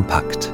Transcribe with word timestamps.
kompakt. 0.00 0.52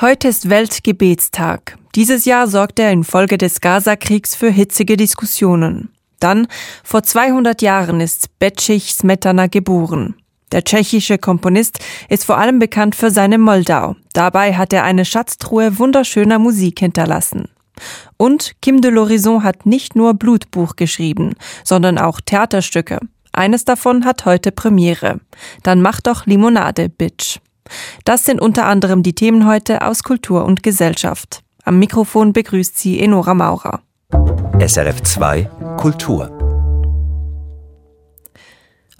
Heute 0.00 0.28
ist 0.28 0.50
Weltgebetstag. 0.50 1.78
Dieses 1.94 2.24
Jahr 2.24 2.48
sorgte 2.48 2.82
er 2.82 2.90
infolge 2.90 3.38
des 3.38 3.60
Gaza-Kriegs 3.60 4.34
für 4.34 4.50
hitzige 4.50 4.96
Diskussionen. 4.96 5.90
Dann, 6.18 6.48
vor 6.82 7.04
200 7.04 7.62
Jahren, 7.62 8.00
ist 8.00 8.36
Becich 8.40 8.94
Smetana 8.94 9.46
geboren. 9.46 10.16
Der 10.50 10.64
tschechische 10.64 11.18
Komponist 11.18 11.78
ist 12.08 12.24
vor 12.24 12.38
allem 12.38 12.58
bekannt 12.58 12.96
für 12.96 13.10
seine 13.10 13.38
Moldau. 13.38 13.94
Dabei 14.12 14.54
hat 14.54 14.72
er 14.72 14.82
eine 14.82 15.04
Schatztruhe 15.04 15.78
wunderschöner 15.78 16.40
Musik 16.40 16.80
hinterlassen. 16.80 17.48
Und 18.16 18.52
Kim 18.60 18.80
de 18.80 18.90
l'Horizon 18.90 19.44
hat 19.44 19.66
nicht 19.66 19.94
nur 19.94 20.14
Blutbuch 20.14 20.76
geschrieben, 20.76 21.34
sondern 21.64 21.98
auch 21.98 22.20
Theaterstücke. 22.20 22.98
Eines 23.32 23.64
davon 23.64 24.04
hat 24.04 24.24
heute 24.24 24.52
Premiere. 24.52 25.20
Dann 25.62 25.80
mach 25.80 26.00
doch 26.00 26.26
Limonade, 26.26 26.88
Bitch. 26.88 27.38
Das 28.04 28.24
sind 28.24 28.40
unter 28.40 28.66
anderem 28.66 29.02
die 29.02 29.14
Themen 29.14 29.46
heute 29.46 29.82
aus 29.82 30.02
Kultur 30.02 30.44
und 30.44 30.62
Gesellschaft. 30.62 31.42
Am 31.64 31.78
Mikrofon 31.78 32.32
begrüßt 32.32 32.78
sie 32.78 33.00
Enora 33.00 33.34
Maurer. 33.34 33.80
SRF 34.58 35.02
2 35.02 35.50
Kultur 35.78 36.38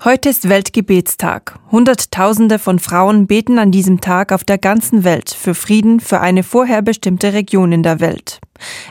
Heute 0.05 0.31
ist 0.31 0.49
Weltgebetstag. 0.49 1.61
Hunderttausende 1.71 2.59
von 2.59 2.80
Frauen 2.80 3.29
beten 3.29 3.61
an 3.61 3.71
diesem 3.71 4.01
Tag 4.01 4.33
auf 4.33 4.43
der 4.43 4.59
ganzen 4.59 5.05
Welt 5.05 5.30
für 5.30 5.55
Frieden 5.55 6.01
für 6.01 6.21
eine 6.21 6.43
vorher 6.43 6.83
bestimmte 6.83 7.33
Region 7.33 7.71
in 7.71 7.85
der 7.85 8.01
Welt. 8.01 8.41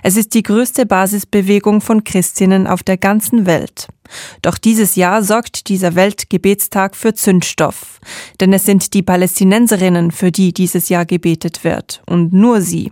Es 0.04 0.16
ist 0.16 0.34
die 0.36 0.44
größte 0.44 0.86
Basisbewegung 0.86 1.82
von 1.82 2.06
Christinnen 2.06 2.66
auf 2.66 2.82
der 2.84 2.96
ganzen 2.96 3.46
Welt. 3.46 3.88
Doch 4.42 4.58
dieses 4.58 4.96
Jahr 4.96 5.24
sorgt 5.24 5.70
dieser 5.70 5.96
Weltgebetstag 5.96 6.96
für 6.96 7.14
Zündstoff. 7.14 8.00
Denn 8.40 8.54
es 8.54 8.66
sind 8.66 8.94
die 8.94 9.04
Palästinenserinnen, 9.04 10.12
für 10.12 10.32
die 10.32 10.54
dieses 10.54 10.90
Jahr 10.90 11.06
gebetet 11.06 11.64
wird. 11.64 12.02
Und 12.06 12.34
nur 12.34 12.62
sie. 12.62 12.92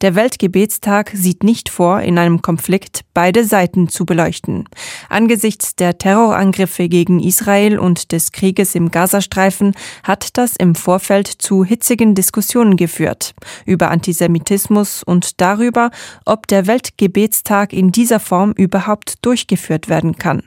Der 0.00 0.14
Weltgebetstag 0.14 1.12
sieht 1.14 1.44
nicht 1.44 1.68
vor, 1.68 2.00
in 2.00 2.18
einem 2.18 2.42
Konflikt 2.42 3.02
beide 3.14 3.44
Seiten 3.44 3.88
zu 3.88 4.04
beleuchten. 4.04 4.68
Angesichts 5.08 5.76
der 5.76 5.98
Terrorangriffe 5.98 6.88
gegen 6.88 7.20
Israel 7.20 7.78
und 7.78 8.12
des 8.12 8.32
Krieges 8.32 8.74
im 8.74 8.90
Gazastreifen 8.90 9.74
hat 10.02 10.36
das 10.36 10.56
im 10.56 10.74
Vorfeld 10.74 11.28
zu 11.28 11.64
hitzigen 11.64 12.14
Diskussionen 12.14 12.76
geführt 12.76 13.34
über 13.64 13.90
Antisemitismus 13.90 15.02
und 15.02 15.40
darüber, 15.40 15.90
ob 16.24 16.46
der 16.48 16.66
Weltgebetstag 16.66 17.72
in 17.72 17.92
dieser 17.92 18.20
Form 18.20 18.52
überhaupt 18.52 19.24
durchgeführt 19.24 19.88
werden 19.88 20.16
kann. 20.16 20.42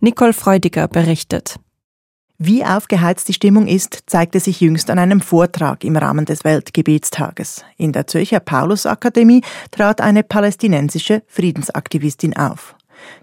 Nicole 0.00 0.32
Freudiger 0.32 0.88
berichtet. 0.88 1.56
Wie 2.38 2.64
aufgeheizt 2.64 3.28
die 3.28 3.32
Stimmung 3.32 3.66
ist, 3.66 4.04
zeigte 4.06 4.40
sich 4.40 4.60
jüngst 4.60 4.90
an 4.90 4.98
einem 4.98 5.22
Vortrag 5.22 5.84
im 5.84 5.96
Rahmen 5.96 6.26
des 6.26 6.44
Weltgebetstages. 6.44 7.64
In 7.78 7.92
der 7.92 8.06
Zürcher 8.06 8.40
Paulusakademie 8.40 9.40
trat 9.70 10.02
eine 10.02 10.22
palästinensische 10.22 11.22
Friedensaktivistin 11.28 12.36
auf. 12.36 12.76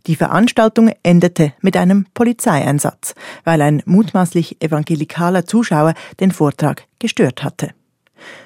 Die 0.08 0.16
Veranstaltung 0.16 0.92
endete 1.04 1.54
mit 1.62 1.78
einem 1.78 2.08
Polizeieinsatz, 2.16 3.14
weil 3.44 3.62
ein 3.62 3.84
mutmaßlich 3.86 4.62
evangelikaler 4.64 5.46
Zuschauer 5.46 5.94
den 6.20 6.32
Vortrag 6.32 6.86
gestört 6.98 7.44
hatte. 7.44 7.70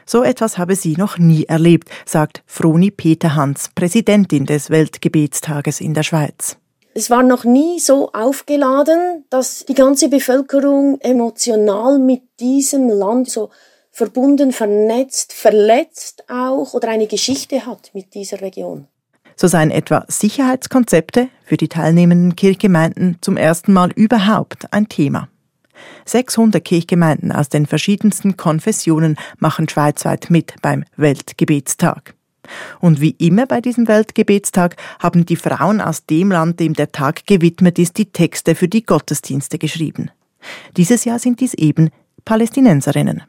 So 0.05 0.23
etwas 0.23 0.57
habe 0.57 0.75
sie 0.75 0.97
noch 0.97 1.17
nie 1.17 1.45
erlebt, 1.45 1.89
sagt 2.05 2.43
Froni 2.45 2.91
Peter 2.91 3.35
Hans, 3.35 3.69
Präsidentin 3.73 4.45
des 4.45 4.69
Weltgebetstages 4.69 5.79
in 5.79 5.93
der 5.93 6.03
Schweiz. 6.03 6.57
Es 6.97 7.11
war 7.11 7.21
noch 7.21 7.43
nie 7.43 7.79
so 7.79 8.11
aufgeladen, 8.11 9.23
dass 9.29 9.65
die 9.65 9.75
ganze 9.75 10.09
Bevölkerung 10.09 10.99
emotional 11.01 11.99
mit 11.99 12.23
diesem 12.39 12.89
Land 12.89 13.29
so 13.29 13.51
verbunden, 13.91 14.51
vernetzt, 14.51 15.31
verletzt 15.31 16.23
auch 16.27 16.73
oder 16.73 16.89
eine 16.89 17.05
Geschichte 17.05 17.67
hat 17.67 17.91
mit 17.93 18.15
dieser 18.15 18.41
Region. 18.41 18.87
So 19.35 19.45
seien 19.45 19.69
etwa 19.69 20.05
Sicherheitskonzepte 20.07 21.29
für 21.45 21.55
die 21.57 21.67
teilnehmenden 21.67 22.35
Kirchgemeinden 22.35 23.19
zum 23.21 23.37
ersten 23.37 23.73
Mal 23.73 23.91
überhaupt 23.91 24.73
ein 24.73 24.89
Thema. 24.89 25.29
600 26.05 26.65
Kirchgemeinden 26.65 27.31
aus 27.31 27.49
den 27.49 27.67
verschiedensten 27.67 28.37
Konfessionen 28.37 29.19
machen 29.37 29.69
schweizweit 29.69 30.31
mit 30.31 30.55
beim 30.63 30.83
Weltgebetstag. 30.95 32.15
Und 32.79 33.01
wie 33.01 33.11
immer 33.11 33.45
bei 33.45 33.61
diesem 33.61 33.87
Weltgebetstag 33.87 34.75
haben 34.99 35.25
die 35.25 35.35
Frauen 35.35 35.81
aus 35.81 36.05
dem 36.05 36.31
Land, 36.31 36.59
dem 36.59 36.73
der 36.73 36.91
Tag 36.91 37.25
gewidmet 37.25 37.79
ist, 37.79 37.97
die 37.97 38.11
Texte 38.11 38.55
für 38.55 38.67
die 38.67 38.85
Gottesdienste 38.85 39.57
geschrieben. 39.57 40.11
Dieses 40.75 41.05
Jahr 41.05 41.19
sind 41.19 41.39
dies 41.39 41.53
eben 41.53 41.89
Palästinenserinnen. 42.25 43.23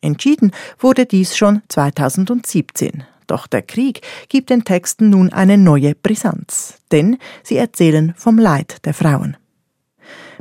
Entschieden 0.00 0.52
wurde 0.78 1.06
dies 1.06 1.36
schon 1.36 1.62
2017. 1.68 3.04
Doch 3.26 3.46
der 3.46 3.62
Krieg 3.62 4.00
gibt 4.28 4.50
den 4.50 4.64
Texten 4.64 5.10
nun 5.10 5.32
eine 5.32 5.56
neue 5.56 5.94
Brisanz, 5.94 6.78
denn 6.90 7.18
sie 7.44 7.56
erzählen 7.56 8.14
vom 8.16 8.38
Leid 8.38 8.84
der 8.84 8.94
Frauen. 8.94 9.36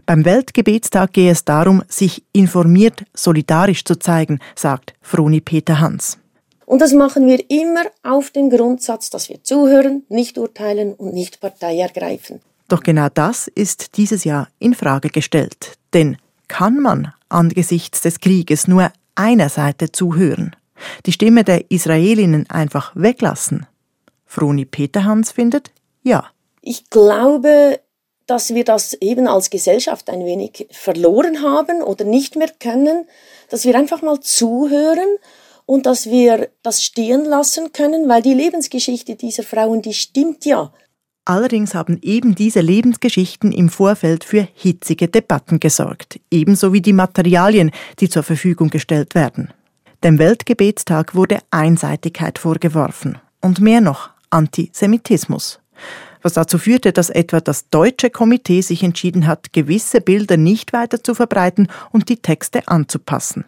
Beim 0.05 0.25
Weltgebetstag 0.25 1.13
gehe 1.13 1.31
es 1.31 1.45
darum, 1.45 1.83
sich 1.87 2.23
informiert 2.33 3.03
solidarisch 3.13 3.85
zu 3.85 3.99
zeigen, 3.99 4.39
sagt 4.55 4.95
Froni 5.01 5.39
Peter 5.39 5.79
Hans. 5.79 6.18
Und 6.69 6.83
das 6.83 6.93
machen 6.93 7.25
wir 7.25 7.49
immer 7.49 7.81
auf 8.03 8.29
dem 8.29 8.51
Grundsatz, 8.51 9.09
dass 9.09 9.27
wir 9.27 9.43
zuhören, 9.43 10.03
nicht 10.07 10.37
urteilen 10.37 10.93
und 10.93 11.15
nicht 11.15 11.39
Partei 11.39 11.79
ergreifen. 11.79 12.41
Doch 12.67 12.83
genau 12.83 13.07
das 13.11 13.47
ist 13.47 13.97
dieses 13.97 14.23
Jahr 14.23 14.49
in 14.59 14.75
Frage 14.75 15.09
gestellt. 15.09 15.79
Denn 15.95 16.17
kann 16.47 16.77
man 16.79 17.11
angesichts 17.27 18.01
des 18.01 18.19
Krieges 18.19 18.67
nur 18.67 18.91
einer 19.15 19.49
Seite 19.49 19.91
zuhören? 19.91 20.55
Die 21.07 21.11
Stimme 21.11 21.43
der 21.43 21.71
Israelinnen 21.71 22.47
einfach 22.51 22.91
weglassen? 22.93 23.65
Froni 24.27 24.65
Peterhans 24.65 25.31
findet 25.31 25.71
ja. 26.03 26.29
Ich 26.61 26.91
glaube, 26.91 27.79
dass 28.27 28.53
wir 28.53 28.63
das 28.63 28.93
eben 28.93 29.27
als 29.27 29.49
Gesellschaft 29.49 30.07
ein 30.07 30.23
wenig 30.23 30.67
verloren 30.69 31.41
haben 31.41 31.81
oder 31.81 32.05
nicht 32.05 32.35
mehr 32.35 32.51
können, 32.59 33.07
dass 33.49 33.65
wir 33.65 33.75
einfach 33.75 34.03
mal 34.03 34.19
zuhören 34.19 35.17
und 35.69 35.85
dass 35.85 36.07
wir 36.07 36.49
das 36.63 36.83
stehen 36.83 37.25
lassen 37.25 37.71
können, 37.73 38.09
weil 38.09 38.23
die 38.23 38.33
Lebensgeschichte 38.33 39.15
dieser 39.15 39.43
Frauen, 39.43 39.83
die 39.83 39.93
stimmt 39.93 40.43
ja. 40.43 40.73
Allerdings 41.25 41.75
haben 41.75 41.99
eben 42.01 42.33
diese 42.33 42.61
Lebensgeschichten 42.61 43.51
im 43.51 43.69
Vorfeld 43.69 44.23
für 44.23 44.47
hitzige 44.55 45.07
Debatten 45.07 45.59
gesorgt, 45.59 46.19
ebenso 46.31 46.73
wie 46.73 46.81
die 46.81 46.93
Materialien, 46.93 47.69
die 47.99 48.09
zur 48.09 48.23
Verfügung 48.23 48.71
gestellt 48.71 49.13
werden. 49.13 49.53
Dem 50.03 50.17
Weltgebetstag 50.17 51.13
wurde 51.13 51.37
Einseitigkeit 51.51 52.39
vorgeworfen 52.39 53.19
und 53.39 53.61
mehr 53.61 53.81
noch 53.81 54.09
Antisemitismus 54.31 55.59
was 56.21 56.33
dazu 56.33 56.57
führte, 56.57 56.91
dass 56.91 57.09
etwa 57.09 57.39
das 57.39 57.69
deutsche 57.69 58.09
Komitee 58.09 58.59
sich 58.59 58.83
entschieden 58.83 59.25
hat, 59.25 59.53
gewisse 59.53 60.01
Bilder 60.01 60.35
nicht 60.35 60.73
weiter 60.73 61.01
zu 61.01 61.15
verbreiten 61.15 61.69
und 61.91 62.09
die 62.09 62.17
Texte 62.17 62.67
anzupassen. 62.67 63.45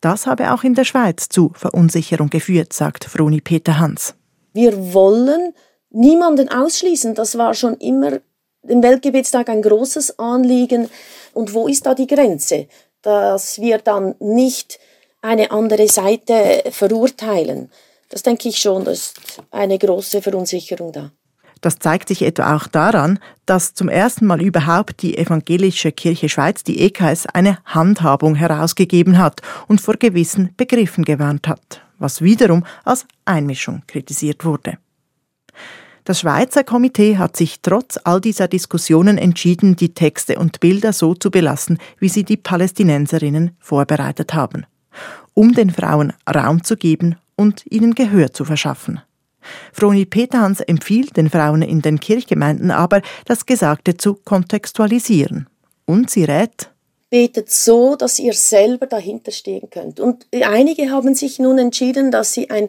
Das 0.00 0.26
habe 0.26 0.52
auch 0.52 0.64
in 0.64 0.74
der 0.74 0.84
Schweiz 0.84 1.28
zu 1.28 1.52
Verunsicherung 1.54 2.30
geführt, 2.30 2.72
sagt 2.72 3.04
Froni 3.04 3.40
Peter 3.40 3.78
Hans. 3.78 4.14
Wir 4.52 4.94
wollen 4.94 5.52
niemanden 5.90 6.48
ausschließen. 6.48 7.14
Das 7.14 7.36
war 7.36 7.54
schon 7.54 7.74
immer 7.76 8.20
im 8.62 8.82
Weltgebetstag 8.82 9.48
ein 9.48 9.62
großes 9.62 10.18
Anliegen. 10.18 10.88
Und 11.34 11.52
wo 11.54 11.68
ist 11.68 11.86
da 11.86 11.94
die 11.94 12.06
Grenze? 12.06 12.66
Dass 13.02 13.60
wir 13.60 13.78
dann 13.78 14.14
nicht 14.18 14.78
eine 15.22 15.50
andere 15.50 15.88
Seite 15.88 16.62
verurteilen. 16.70 17.70
Das 18.08 18.22
denke 18.22 18.48
ich 18.48 18.58
schon, 18.58 18.84
da 18.84 18.90
ist 18.90 19.14
eine 19.50 19.78
große 19.78 20.22
Verunsicherung 20.22 20.92
da. 20.92 21.12
Das 21.60 21.78
zeigt 21.78 22.08
sich 22.08 22.22
etwa 22.22 22.56
auch 22.56 22.66
daran, 22.66 23.18
dass 23.44 23.74
zum 23.74 23.88
ersten 23.88 24.26
Mal 24.26 24.40
überhaupt 24.40 25.02
die 25.02 25.18
Evangelische 25.18 25.92
Kirche 25.92 26.28
Schweiz, 26.28 26.64
die 26.64 26.80
EKS, 26.80 27.26
eine 27.26 27.58
Handhabung 27.66 28.34
herausgegeben 28.34 29.18
hat 29.18 29.42
und 29.68 29.80
vor 29.80 29.94
gewissen 29.94 30.54
Begriffen 30.56 31.04
gewarnt 31.04 31.48
hat, 31.48 31.82
was 31.98 32.22
wiederum 32.22 32.64
als 32.84 33.06
Einmischung 33.24 33.82
kritisiert 33.86 34.44
wurde. 34.44 34.78
Das 36.04 36.20
Schweizer 36.20 36.64
Komitee 36.64 37.18
hat 37.18 37.36
sich 37.36 37.60
trotz 37.60 37.98
all 38.02 38.22
dieser 38.22 38.48
Diskussionen 38.48 39.18
entschieden, 39.18 39.76
die 39.76 39.92
Texte 39.92 40.38
und 40.38 40.58
Bilder 40.58 40.94
so 40.94 41.14
zu 41.14 41.30
belassen, 41.30 41.78
wie 41.98 42.08
sie 42.08 42.24
die 42.24 42.38
Palästinenserinnen 42.38 43.50
vorbereitet 43.58 44.32
haben, 44.32 44.64
um 45.34 45.52
den 45.52 45.70
Frauen 45.70 46.14
Raum 46.28 46.64
zu 46.64 46.76
geben 46.76 47.16
und 47.36 47.64
ihnen 47.70 47.94
Gehör 47.94 48.32
zu 48.32 48.46
verschaffen. 48.46 49.00
Froni 49.72 50.06
Peterhans 50.06 50.60
empfiehlt 50.60 51.16
den 51.16 51.30
Frauen 51.30 51.62
in 51.62 51.82
den 51.82 52.00
Kirchgemeinden 52.00 52.70
aber, 52.70 53.02
das 53.24 53.46
Gesagte 53.46 53.96
zu 53.96 54.14
kontextualisieren. 54.14 55.48
Und 55.86 56.10
sie 56.10 56.24
rät, 56.24 56.70
betet 57.10 57.50
so, 57.50 57.96
dass 57.96 58.18
ihr 58.18 58.32
selber 58.32 58.86
dahinter 58.86 59.32
stehen 59.32 59.68
könnt. 59.70 60.00
Und 60.00 60.26
einige 60.32 60.90
haben 60.90 61.14
sich 61.14 61.38
nun 61.38 61.58
entschieden, 61.58 62.10
dass 62.10 62.32
sie 62.32 62.50
ein 62.50 62.68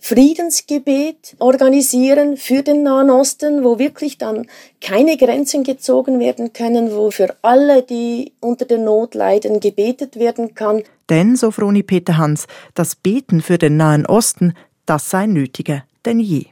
Friedensgebet 0.00 1.36
organisieren 1.38 2.36
für 2.36 2.62
den 2.62 2.82
Nahen 2.82 3.10
Osten, 3.10 3.62
wo 3.62 3.78
wirklich 3.78 4.18
dann 4.18 4.46
keine 4.80 5.16
Grenzen 5.16 5.62
gezogen 5.62 6.18
werden 6.18 6.52
können, 6.52 6.94
wo 6.94 7.10
für 7.10 7.34
alle, 7.42 7.82
die 7.82 8.32
unter 8.40 8.64
der 8.64 8.78
Not 8.78 9.14
leiden, 9.14 9.60
gebetet 9.60 10.18
werden 10.18 10.54
kann. 10.54 10.82
Denn, 11.08 11.36
so 11.36 11.50
Froni 11.50 11.82
Peter 11.82 12.16
Hans, 12.16 12.46
das 12.74 12.96
Beten 12.96 13.40
für 13.40 13.56
den 13.56 13.76
Nahen 13.76 14.04
Osten, 14.04 14.54
das 14.84 15.08
sei 15.08 15.26
nötiger 15.26 15.84
denn 16.06 16.20
je. 16.20 16.46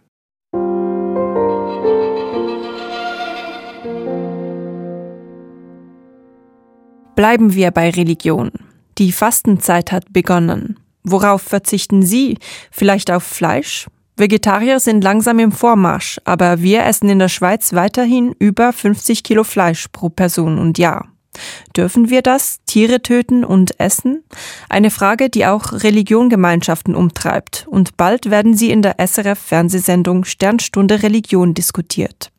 Bleiben 7.15 7.55
wir 7.55 7.71
bei 7.71 7.91
Religion. 7.91 8.51
Die 8.99 9.13
Fastenzeit 9.13 9.93
hat 9.93 10.13
begonnen. 10.13 10.79
Worauf 11.05 11.43
verzichten 11.43 12.03
Sie? 12.03 12.39
Vielleicht 12.71 13.11
auf 13.11 13.23
Fleisch? 13.23 13.87
Vegetarier 14.17 14.81
sind 14.81 15.03
langsam 15.03 15.39
im 15.39 15.53
Vormarsch, 15.53 16.21
aber 16.25 16.63
wir 16.63 16.85
essen 16.85 17.09
in 17.09 17.19
der 17.19 17.29
Schweiz 17.29 17.73
weiterhin 17.73 18.35
über 18.39 18.73
50 18.73 19.23
Kilo 19.25 19.45
Fleisch 19.45 19.89
pro 19.89 20.09
Person 20.11 20.59
und 20.59 20.79
Jahr. 20.79 21.12
Dürfen 21.77 22.11
wir 22.11 22.23
das, 22.23 22.59
Tiere 22.67 23.03
töten 23.03 23.45
und 23.45 23.81
essen? 23.81 24.23
Eine 24.69 24.91
Frage, 24.91 25.31
die 25.31 25.47
auch 25.47 25.73
Religiongemeinschaften 25.73 26.95
umtreibt, 26.95 27.67
und 27.69 27.97
bald 27.97 28.31
werden 28.31 28.57
sie 28.57 28.71
in 28.71 28.83
der 28.83 28.97
SRF-Fernsehsendung 28.99 30.25
Sternstunde 30.25 31.03
Religion 31.03 31.55
diskutiert. 31.55 32.31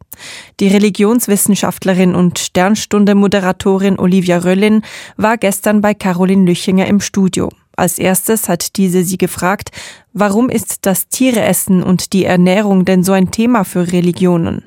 Die 0.60 0.68
Religionswissenschaftlerin 0.68 2.14
und 2.14 2.38
Sternstunde-Moderatorin 2.38 3.98
Olivia 3.98 4.38
Röllin 4.38 4.84
war 5.18 5.38
gestern 5.38 5.82
bei 5.82 5.94
Caroline 5.94 6.46
Lüchinger 6.46 6.86
im 6.86 7.00
Studio. 7.00 7.50
Als 7.76 7.98
erstes 7.98 8.50
hat 8.50 8.78
diese 8.78 9.04
sie 9.04 9.18
gefragt, 9.18 9.72
warum 10.14 10.50
ist 10.50 10.86
das 10.86 11.08
Tiereessen 11.08 11.82
und 11.82 12.14
die 12.14 12.26
Ernährung 12.26 12.86
denn 12.86 13.04
so 13.04 13.14
ein 13.14 13.32
Thema 13.32 13.64
für 13.64 13.92
Religionen? 13.92 14.64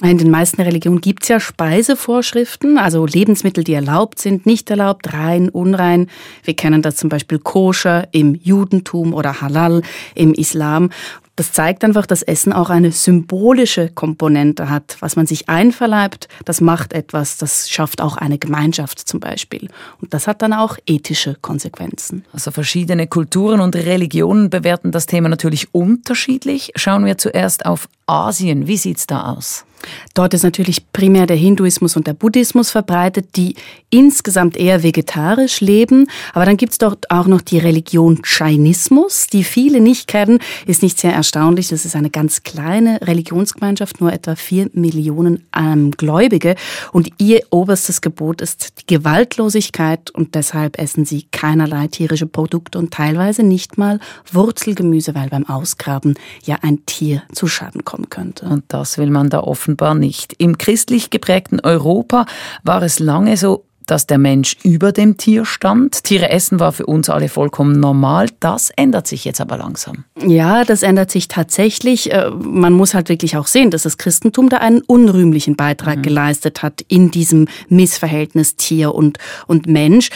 In 0.00 0.16
den 0.16 0.30
meisten 0.30 0.62
Religionen 0.62 1.00
gibt 1.00 1.24
es 1.24 1.28
ja 1.28 1.40
Speisevorschriften, 1.40 2.78
also 2.78 3.04
Lebensmittel, 3.04 3.64
die 3.64 3.74
erlaubt 3.74 4.20
sind, 4.20 4.46
nicht 4.46 4.70
erlaubt, 4.70 5.12
rein, 5.12 5.48
unrein. 5.48 6.08
Wir 6.44 6.54
kennen 6.54 6.82
das 6.82 6.94
zum 6.96 7.08
Beispiel 7.08 7.40
Koscher 7.40 8.06
im 8.12 8.36
Judentum 8.36 9.12
oder 9.12 9.40
Halal 9.40 9.82
im 10.14 10.34
Islam. 10.34 10.90
Das 11.34 11.52
zeigt 11.52 11.82
einfach, 11.84 12.06
dass 12.06 12.22
Essen 12.22 12.52
auch 12.52 12.70
eine 12.70 12.92
symbolische 12.92 13.88
Komponente 13.88 14.70
hat. 14.70 14.96
Was 15.00 15.16
man 15.16 15.26
sich 15.26 15.48
einverleibt, 15.48 16.28
das 16.44 16.60
macht 16.60 16.92
etwas, 16.92 17.36
das 17.36 17.68
schafft 17.68 18.00
auch 18.00 18.16
eine 18.16 18.38
Gemeinschaft 18.38 19.00
zum 19.00 19.18
Beispiel. 19.18 19.68
Und 20.00 20.14
das 20.14 20.28
hat 20.28 20.42
dann 20.42 20.52
auch 20.52 20.78
ethische 20.86 21.36
Konsequenzen. 21.40 22.24
Also 22.32 22.52
verschiedene 22.52 23.08
Kulturen 23.08 23.60
und 23.60 23.74
Religionen 23.74 24.48
bewerten 24.48 24.92
das 24.92 25.06
Thema 25.06 25.28
natürlich 25.28 25.74
unterschiedlich. 25.74 26.72
Schauen 26.76 27.04
wir 27.04 27.18
zuerst 27.18 27.66
auf 27.66 27.88
Asien. 28.06 28.68
Wie 28.68 28.76
sieht's 28.76 29.06
da 29.06 29.32
aus? 29.32 29.64
Dort 30.14 30.34
ist 30.34 30.42
natürlich 30.42 30.92
primär 30.92 31.26
der 31.26 31.36
Hinduismus 31.36 31.96
und 31.96 32.06
der 32.06 32.14
Buddhismus 32.14 32.70
verbreitet, 32.70 33.36
die 33.36 33.54
insgesamt 33.90 34.56
eher 34.56 34.82
vegetarisch 34.82 35.60
leben. 35.60 36.08
Aber 36.34 36.44
dann 36.44 36.56
gibt 36.56 36.72
es 36.72 36.78
dort 36.78 37.10
auch 37.10 37.26
noch 37.26 37.40
die 37.40 37.58
Religion 37.58 38.20
Jainismus, 38.24 39.26
die 39.28 39.44
viele 39.44 39.80
nicht 39.80 40.08
kennen. 40.08 40.40
Ist 40.66 40.82
nicht 40.82 40.98
sehr 40.98 41.12
erstaunlich. 41.12 41.68
Das 41.68 41.84
ist 41.84 41.96
eine 41.96 42.10
ganz 42.10 42.42
kleine 42.42 43.00
Religionsgemeinschaft, 43.02 44.00
nur 44.00 44.12
etwa 44.12 44.36
vier 44.36 44.70
Millionen 44.72 45.44
ähm, 45.56 45.90
Gläubige. 45.92 46.54
Und 46.92 47.10
ihr 47.18 47.40
oberstes 47.50 48.00
Gebot 48.00 48.40
ist 48.40 48.80
die 48.80 48.94
Gewaltlosigkeit 48.94 50.10
und 50.10 50.34
deshalb 50.34 50.78
essen 50.78 51.04
sie 51.04 51.26
keinerlei 51.30 51.88
tierische 51.88 52.26
Produkte 52.26 52.78
und 52.78 52.92
teilweise 52.92 53.42
nicht 53.42 53.78
mal 53.78 54.00
Wurzelgemüse, 54.32 55.14
weil 55.14 55.28
beim 55.28 55.46
Ausgraben 55.46 56.14
ja 56.44 56.58
ein 56.62 56.84
Tier 56.86 57.22
zu 57.32 57.46
Schaden 57.46 57.84
kommen 57.84 58.10
könnte. 58.10 58.46
Und 58.46 58.64
das 58.68 58.98
will 58.98 59.10
man 59.10 59.30
da 59.30 59.40
offen 59.40 59.67
offenbar 59.68 59.94
nicht. 59.94 60.34
Im 60.38 60.56
christlich 60.56 61.10
geprägten 61.10 61.60
Europa 61.60 62.24
war 62.62 62.82
es 62.82 62.98
lange 62.98 63.36
so, 63.36 63.64
dass 63.84 64.06
der 64.06 64.18
Mensch 64.18 64.56
über 64.62 64.92
dem 64.92 65.16
Tier 65.16 65.44
stand. 65.46 66.04
Tiere 66.04 66.30
essen 66.30 66.60
war 66.60 66.72
für 66.72 66.84
uns 66.84 67.08
alle 67.08 67.28
vollkommen 67.28 67.80
normal. 67.80 68.28
Das 68.40 68.70
ändert 68.76 69.06
sich 69.06 69.24
jetzt 69.24 69.40
aber 69.40 69.56
langsam. 69.56 70.04
Ja, 70.26 70.64
das 70.64 70.82
ändert 70.82 71.10
sich 71.10 71.28
tatsächlich. 71.28 72.12
Äh, 72.12 72.30
man 72.30 72.74
muss 72.74 72.92
halt 72.92 73.08
wirklich 73.08 73.36
auch 73.36 73.46
sehen, 73.46 73.70
dass 73.70 73.82
das 73.82 73.96
Christentum 73.96 74.50
da 74.50 74.58
einen 74.58 74.82
unrühmlichen 74.82 75.56
Beitrag 75.56 75.98
mhm. 75.98 76.02
geleistet 76.02 76.62
hat 76.62 76.82
in 76.88 77.10
diesem 77.10 77.48
Missverhältnis 77.68 78.56
Tier 78.56 78.94
und, 78.94 79.18
und 79.46 79.66
Mensch. 79.66 80.10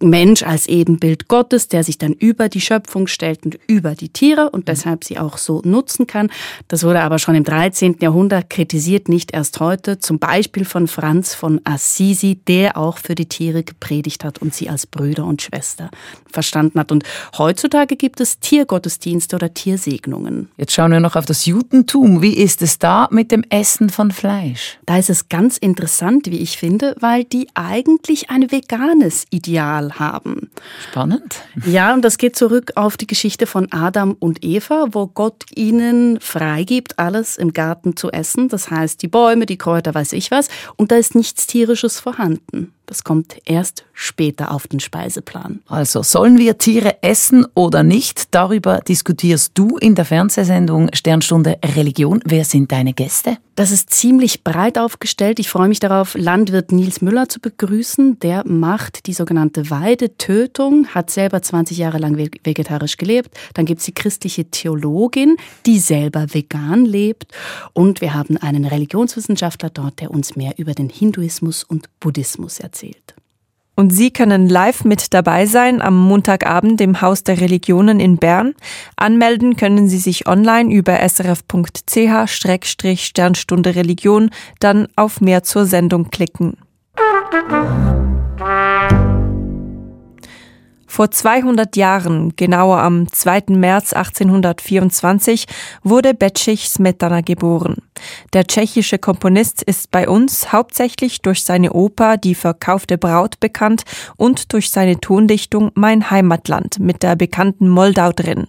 Mensch 0.00 0.42
als 0.42 0.66
Ebenbild 0.66 1.28
Gottes, 1.28 1.68
der 1.68 1.84
sich 1.84 1.98
dann 1.98 2.12
über 2.12 2.48
die 2.48 2.60
Schöpfung 2.60 3.06
stellt 3.06 3.44
und 3.44 3.58
über 3.66 3.94
die 3.94 4.08
Tiere 4.08 4.50
und 4.50 4.68
deshalb 4.68 5.04
sie 5.04 5.18
auch 5.18 5.38
so 5.38 5.62
nutzen 5.64 6.06
kann. 6.06 6.30
Das 6.68 6.84
wurde 6.84 7.00
aber 7.00 7.18
schon 7.18 7.34
im 7.34 7.44
13. 7.44 7.96
Jahrhundert 8.00 8.50
kritisiert, 8.50 9.08
nicht 9.08 9.32
erst 9.32 9.60
heute, 9.60 9.98
zum 9.98 10.18
Beispiel 10.18 10.64
von 10.64 10.88
Franz 10.88 11.34
von 11.34 11.60
Assisi, 11.64 12.38
der 12.46 12.76
auch 12.76 12.98
für 12.98 13.14
die 13.14 13.26
Tiere 13.26 13.62
gepredigt 13.62 14.24
hat 14.24 14.38
und 14.38 14.54
sie 14.54 14.68
als 14.68 14.86
Brüder 14.86 15.24
und 15.24 15.42
Schwester 15.42 15.90
verstanden 16.30 16.78
hat. 16.80 16.92
Und 16.92 17.04
heutzutage 17.38 17.96
gibt 17.96 18.20
es 18.20 18.40
Tiergottesdienste 18.40 19.36
oder 19.36 19.54
Tiersegnungen. 19.54 20.48
Jetzt 20.56 20.72
schauen 20.72 20.92
wir 20.92 21.00
noch 21.00 21.16
auf 21.16 21.24
das 21.26 21.46
Judentum. 21.46 22.20
Wie 22.20 22.34
ist 22.34 22.62
es 22.62 22.78
da 22.78 23.08
mit 23.10 23.30
dem 23.30 23.44
Essen 23.48 23.90
von 23.90 24.10
Fleisch? 24.10 24.78
Da 24.86 24.98
ist 24.98 25.10
es 25.10 25.28
ganz 25.28 25.56
interessant, 25.56 26.26
wie 26.26 26.38
ich 26.38 26.58
finde, 26.58 26.96
weil 27.00 27.24
die 27.24 27.48
eigentlich 27.54 28.30
ein 28.30 28.50
veganes 28.50 29.26
Ideal 29.30 29.83
haben. 29.92 30.50
Spannend. 30.90 31.42
Ja, 31.66 31.94
und 31.94 32.02
das 32.02 32.18
geht 32.18 32.36
zurück 32.36 32.72
auf 32.76 32.96
die 32.96 33.06
Geschichte 33.06 33.46
von 33.46 33.70
Adam 33.72 34.16
und 34.18 34.44
Eva, 34.44 34.86
wo 34.92 35.06
Gott 35.06 35.44
ihnen 35.54 36.20
freigibt, 36.20 36.98
alles 36.98 37.36
im 37.36 37.52
Garten 37.52 37.96
zu 37.96 38.10
essen. 38.10 38.48
Das 38.48 38.70
heißt, 38.70 39.02
die 39.02 39.08
Bäume, 39.08 39.46
die 39.46 39.58
Kräuter, 39.58 39.94
weiß 39.94 40.12
ich 40.12 40.30
was. 40.30 40.48
Und 40.76 40.90
da 40.90 40.96
ist 40.96 41.14
nichts 41.14 41.46
Tierisches 41.46 42.00
vorhanden. 42.00 42.72
Das 42.86 43.02
kommt 43.02 43.38
erst 43.46 43.86
später 43.94 44.52
auf 44.52 44.66
den 44.66 44.78
Speiseplan. 44.78 45.62
Also 45.68 46.02
sollen 46.02 46.36
wir 46.36 46.58
Tiere 46.58 47.02
essen 47.02 47.46
oder 47.54 47.82
nicht? 47.82 48.34
Darüber 48.34 48.80
diskutierst 48.80 49.52
du 49.54 49.78
in 49.78 49.94
der 49.94 50.04
Fernsehsendung 50.04 50.90
Sternstunde 50.92 51.58
Religion. 51.64 52.20
Wer 52.26 52.44
sind 52.44 52.72
deine 52.72 52.92
Gäste? 52.92 53.38
Das 53.54 53.70
ist 53.70 53.90
ziemlich 53.90 54.42
breit 54.42 54.78
aufgestellt. 54.78 55.38
Ich 55.38 55.48
freue 55.48 55.68
mich 55.68 55.78
darauf, 55.78 56.14
Landwirt 56.18 56.72
Nils 56.72 57.00
Müller 57.00 57.28
zu 57.28 57.38
begrüßen. 57.38 58.18
Der 58.18 58.42
macht 58.46 59.06
die 59.06 59.12
sogenannte 59.12 59.70
Weidetötung, 59.70 60.88
hat 60.88 61.10
selber 61.10 61.40
20 61.40 61.78
Jahre 61.78 61.98
lang 61.98 62.18
vegetarisch 62.18 62.96
gelebt. 62.96 63.30
Dann 63.54 63.64
gibt 63.64 63.78
es 63.78 63.86
die 63.86 63.94
christliche 63.94 64.46
Theologin, 64.46 65.36
die 65.66 65.78
selber 65.78 66.34
vegan 66.34 66.84
lebt. 66.84 67.28
Und 67.72 68.00
wir 68.00 68.12
haben 68.12 68.36
einen 68.38 68.64
Religionswissenschaftler 68.64 69.70
dort, 69.70 70.00
der 70.00 70.10
uns 70.10 70.34
mehr 70.34 70.54
über 70.56 70.74
den 70.74 70.88
Hinduismus 70.88 71.62
und 71.62 71.88
Buddhismus 72.00 72.58
erzählt 72.58 72.73
erzählt. 72.74 73.14
Und 73.76 73.90
Sie 73.90 74.12
können 74.12 74.48
live 74.48 74.84
mit 74.84 75.12
dabei 75.14 75.46
sein 75.46 75.82
am 75.82 75.96
Montagabend 75.96 76.80
im 76.80 77.00
Haus 77.00 77.24
der 77.24 77.40
Religionen 77.40 77.98
in 77.98 78.18
Bern. 78.18 78.54
Anmelden 78.94 79.56
können 79.56 79.88
Sie 79.88 79.98
sich 79.98 80.28
online 80.28 80.72
über 80.72 81.00
srf.ch-sternstunde 81.00 83.74
Religion, 83.74 84.30
dann 84.60 84.86
auf 84.94 85.20
mehr 85.20 85.42
zur 85.42 85.66
Sendung 85.66 86.10
klicken. 86.10 86.56
Vor 90.94 91.10
200 91.10 91.74
Jahren, 91.74 92.36
genauer 92.36 92.78
am 92.78 93.10
2. 93.10 93.46
März 93.48 93.94
1824, 93.94 95.46
wurde 95.82 96.14
Becich 96.14 96.68
Smetana 96.68 97.20
geboren. 97.20 97.78
Der 98.32 98.46
tschechische 98.46 98.98
Komponist 98.98 99.60
ist 99.60 99.90
bei 99.90 100.08
uns 100.08 100.52
hauptsächlich 100.52 101.20
durch 101.20 101.42
seine 101.42 101.72
Oper 101.72 102.16
Die 102.16 102.36
verkaufte 102.36 102.96
Braut 102.96 103.40
bekannt 103.40 103.82
und 104.16 104.52
durch 104.52 104.70
seine 104.70 105.00
Tondichtung 105.00 105.72
Mein 105.74 106.12
Heimatland 106.12 106.78
mit 106.78 107.02
der 107.02 107.16
bekannten 107.16 107.68
Moldau 107.68 108.12
drin. 108.12 108.46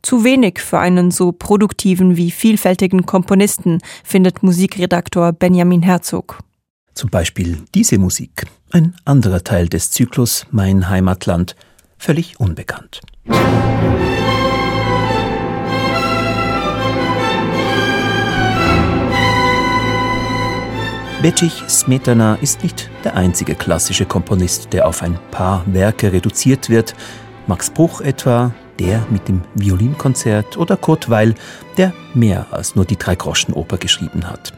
Zu 0.00 0.24
wenig 0.24 0.60
für 0.60 0.78
einen 0.78 1.10
so 1.10 1.32
produktiven 1.32 2.16
wie 2.16 2.30
vielfältigen 2.30 3.04
Komponisten, 3.04 3.80
findet 4.02 4.42
Musikredaktor 4.42 5.32
Benjamin 5.32 5.82
Herzog. 5.82 6.38
Zum 6.94 7.10
Beispiel 7.10 7.58
diese 7.74 7.98
Musik, 7.98 8.46
ein 8.70 8.94
anderer 9.04 9.44
Teil 9.44 9.68
des 9.68 9.90
Zyklus 9.90 10.46
Mein 10.50 10.88
Heimatland, 10.88 11.56
völlig 12.04 12.38
unbekannt. 12.38 13.00
Becich 21.22 21.64
Smetana 21.66 22.34
ist 22.42 22.62
nicht 22.62 22.90
der 23.04 23.16
einzige 23.16 23.54
klassische 23.54 24.04
Komponist, 24.04 24.74
der 24.74 24.86
auf 24.86 25.02
ein 25.02 25.18
paar 25.30 25.64
Werke 25.64 26.12
reduziert 26.12 26.68
wird. 26.68 26.94
Max 27.46 27.70
Bruch 27.70 28.02
etwa, 28.02 28.52
der 28.78 29.06
mit 29.08 29.26
dem 29.26 29.40
Violinkonzert 29.54 30.58
oder 30.58 30.76
Kurt 30.76 31.08
Weil, 31.08 31.34
der 31.78 31.94
mehr 32.12 32.46
als 32.50 32.76
nur 32.76 32.84
die 32.84 32.98
Dreigroschenoper 32.98 33.78
geschrieben 33.78 34.28
hat. 34.28 34.52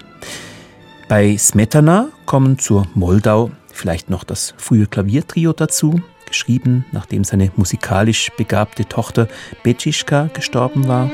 Bei 1.08 1.36
Smetana 1.36 2.08
kommen 2.24 2.58
zur 2.58 2.88
Moldau 2.94 3.52
vielleicht 3.72 4.10
noch 4.10 4.24
das 4.24 4.52
frühe 4.56 4.86
Klaviertrio 4.86 5.52
dazu, 5.52 6.00
geschrieben, 6.26 6.85
nachdem 6.92 7.25
seine 7.25 7.50
musikalisch 7.56 8.30
begabte 8.37 8.87
Tochter 8.87 9.28
Betschka 9.62 10.28
gestorben 10.33 10.87
war. 10.88 11.11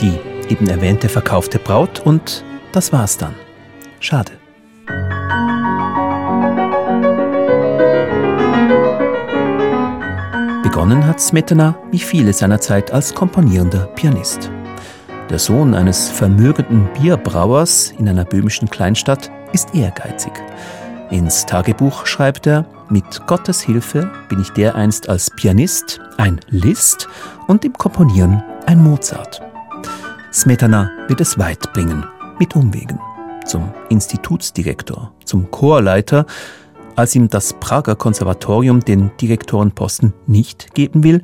Die 0.00 0.18
eben 0.48 0.68
erwähnte 0.68 1.08
verkaufte 1.08 1.58
Braut 1.58 2.00
und 2.00 2.44
das 2.72 2.92
war's 2.92 3.16
dann. 3.18 3.34
Schade. 4.00 4.32
Begonnen 10.62 11.06
hat 11.06 11.20
Smetana 11.20 11.78
wie 11.90 11.98
viele 11.98 12.32
seiner 12.32 12.60
Zeit 12.60 12.92
als 12.92 13.14
komponierender 13.14 13.86
Pianist. 13.94 14.50
Der 15.28 15.38
Sohn 15.38 15.74
eines 15.74 16.08
vermögenden 16.08 16.88
Bierbrauers 16.94 17.92
in 17.98 18.08
einer 18.08 18.24
böhmischen 18.24 18.68
Kleinstadt 18.68 19.30
ist 19.52 19.74
ehrgeizig. 19.74 20.32
Ins 21.10 21.44
Tagebuch 21.44 22.06
schreibt 22.06 22.46
er, 22.46 22.64
mit 22.88 23.26
Gottes 23.26 23.60
Hilfe 23.60 24.10
bin 24.28 24.40
ich 24.40 24.50
dereinst 24.50 25.08
als 25.08 25.30
Pianist 25.30 26.00
ein 26.16 26.40
Liszt 26.48 27.08
und 27.48 27.64
im 27.64 27.74
Komponieren 27.74 28.42
ein 28.66 28.82
Mozart. 28.82 29.42
Smetana 30.32 30.90
wird 31.08 31.20
es 31.20 31.38
weit 31.38 31.72
bringen, 31.74 32.06
mit 32.38 32.56
Umwegen. 32.56 32.98
Zum 33.44 33.72
Institutsdirektor, 33.90 35.12
zum 35.24 35.50
Chorleiter, 35.50 36.24
als 36.96 37.14
ihm 37.14 37.28
das 37.28 37.52
Prager 37.54 37.96
Konservatorium 37.96 38.80
den 38.80 39.10
Direktorenposten 39.20 40.14
nicht 40.26 40.74
geben 40.74 41.02
will, 41.02 41.22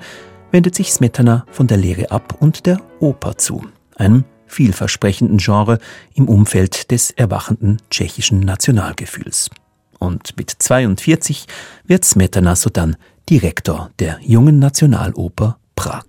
wendet 0.50 0.74
sich 0.74 0.92
Smetana 0.92 1.46
von 1.50 1.66
der 1.66 1.78
Lehre 1.78 2.10
ab 2.10 2.34
und 2.40 2.66
der 2.66 2.78
Oper 3.00 3.36
zu, 3.38 3.62
einem 3.96 4.24
vielversprechenden 4.48 5.38
Genre 5.38 5.78
im 6.14 6.28
Umfeld 6.28 6.90
des 6.90 7.10
erwachenden 7.10 7.78
tschechischen 7.90 8.40
Nationalgefühls. 8.40 9.50
Und 9.98 10.36
mit 10.36 10.50
42 10.50 11.46
wird 11.84 12.04
Smetana 12.04 12.56
sodann 12.56 12.96
Direktor 13.28 13.90
der 13.98 14.18
Jungen 14.22 14.58
Nationaloper 14.58 15.58
Prag. 15.76 16.04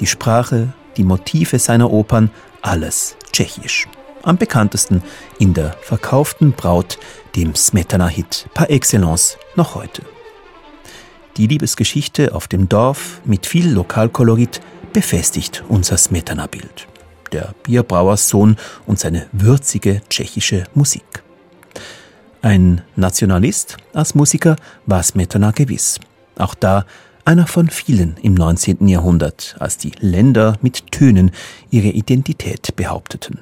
Die 0.00 0.06
Sprache, 0.06 0.72
die 0.96 1.02
Motive 1.02 1.58
seiner 1.58 1.90
Opern, 1.90 2.30
alles 2.62 3.16
tschechisch. 3.32 3.88
Am 4.22 4.36
bekanntesten 4.36 5.02
in 5.38 5.54
der 5.54 5.76
verkauften 5.80 6.52
Braut, 6.52 6.98
dem 7.36 7.54
Smetana-Hit 7.54 8.48
par 8.54 8.70
excellence 8.70 9.38
noch 9.56 9.74
heute. 9.74 10.02
Die 11.36 11.46
Liebesgeschichte 11.46 12.34
auf 12.34 12.48
dem 12.48 12.68
Dorf 12.68 13.20
mit 13.24 13.46
viel 13.46 13.70
Lokalkolorit 13.70 14.60
befestigt 14.92 15.62
unser 15.68 15.96
Smetana-Bild. 15.96 16.88
Der 17.32 17.54
Bierbrauerssohn 17.62 18.56
und 18.86 18.98
seine 18.98 19.26
würzige 19.32 20.00
tschechische 20.08 20.64
Musik. 20.74 21.22
Ein 22.42 22.82
Nationalist 22.96 23.76
als 23.92 24.14
Musiker 24.14 24.56
war 24.86 25.02
Smetana 25.02 25.50
gewiss. 25.50 25.98
Auch 26.36 26.54
da 26.54 26.86
einer 27.24 27.46
von 27.46 27.68
vielen 27.68 28.16
im 28.22 28.34
19. 28.34 28.88
Jahrhundert, 28.88 29.56
als 29.58 29.76
die 29.76 29.92
Länder 30.00 30.56
mit 30.62 30.90
Tönen 30.92 31.30
ihre 31.70 31.88
Identität 31.88 32.74
behaupteten. 32.74 33.40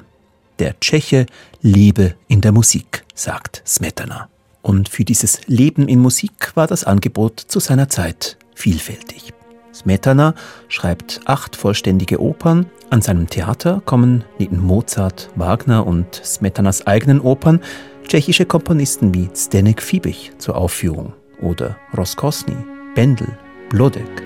Der 0.58 0.78
Tscheche 0.80 1.26
lebe 1.60 2.14
in 2.28 2.40
der 2.40 2.52
Musik, 2.52 3.04
sagt 3.14 3.62
Smetana. 3.66 4.28
Und 4.62 4.88
für 4.88 5.04
dieses 5.04 5.46
Leben 5.46 5.86
in 5.86 6.00
Musik 6.00 6.52
war 6.54 6.66
das 6.66 6.84
Angebot 6.84 7.40
zu 7.40 7.60
seiner 7.60 7.88
Zeit 7.88 8.36
vielfältig. 8.54 9.32
Smetana 9.72 10.34
schreibt 10.68 11.20
acht 11.26 11.54
vollständige 11.54 12.20
Opern. 12.20 12.66
An 12.88 13.02
seinem 13.02 13.28
Theater 13.28 13.82
kommen 13.84 14.24
neben 14.38 14.64
Mozart, 14.64 15.30
Wagner 15.36 15.86
und 15.86 16.14
Smetanas 16.24 16.86
eigenen 16.86 17.20
Opern 17.20 17.60
tschechische 18.08 18.46
Komponisten 18.46 19.14
wie 19.14 19.30
Zdenek 19.32 19.82
Fiebig 19.82 20.32
zur 20.38 20.56
Aufführung 20.56 21.12
oder 21.42 21.76
Roskosny, 21.96 22.56
Bendel, 22.94 23.28
Blodek. 23.68 24.22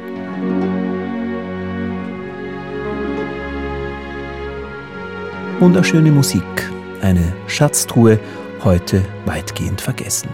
Wunderschöne 5.61 6.11
Musik, 6.11 6.73
eine 7.03 7.35
Schatztruhe, 7.47 8.19
heute 8.65 9.05
weitgehend 9.27 9.83
vergessen. 9.83 10.31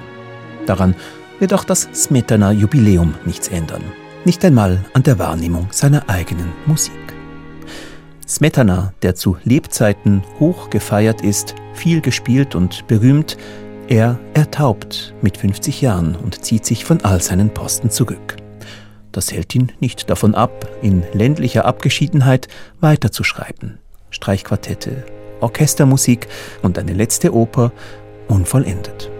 Daran 0.66 0.94
wird 1.40 1.52
auch 1.52 1.64
das 1.64 1.88
Smetana 1.92 2.52
Jubiläum 2.52 3.16
nichts 3.24 3.48
ändern, 3.48 3.82
nicht 4.24 4.44
einmal 4.44 4.84
an 4.92 5.02
der 5.02 5.18
Wahrnehmung 5.18 5.66
seiner 5.72 6.08
eigenen 6.08 6.52
Musik. 6.66 6.92
Smetana, 8.28 8.92
der 9.02 9.16
zu 9.16 9.36
Lebzeiten 9.42 10.22
hoch 10.38 10.70
gefeiert 10.70 11.22
ist, 11.22 11.56
viel 11.74 12.00
gespielt 12.00 12.54
und 12.54 12.86
berühmt, 12.86 13.36
er 13.88 14.20
ertaubt 14.32 15.12
mit 15.22 15.38
50 15.38 15.80
Jahren 15.80 16.14
und 16.14 16.44
zieht 16.44 16.64
sich 16.64 16.84
von 16.84 17.04
all 17.04 17.20
seinen 17.20 17.50
Posten 17.52 17.90
zurück. 17.90 18.36
Das 19.10 19.32
hält 19.32 19.56
ihn 19.56 19.72
nicht 19.80 20.08
davon 20.08 20.36
ab, 20.36 20.68
in 20.82 21.02
ländlicher 21.14 21.64
Abgeschiedenheit 21.64 22.46
weiterzuschreiben. 22.78 23.80
Streichquartette, 24.16 25.04
Orchestermusik 25.40 26.26
und 26.62 26.78
eine 26.78 26.94
letzte 26.94 27.34
Oper 27.34 27.70
unvollendet. 28.28 29.10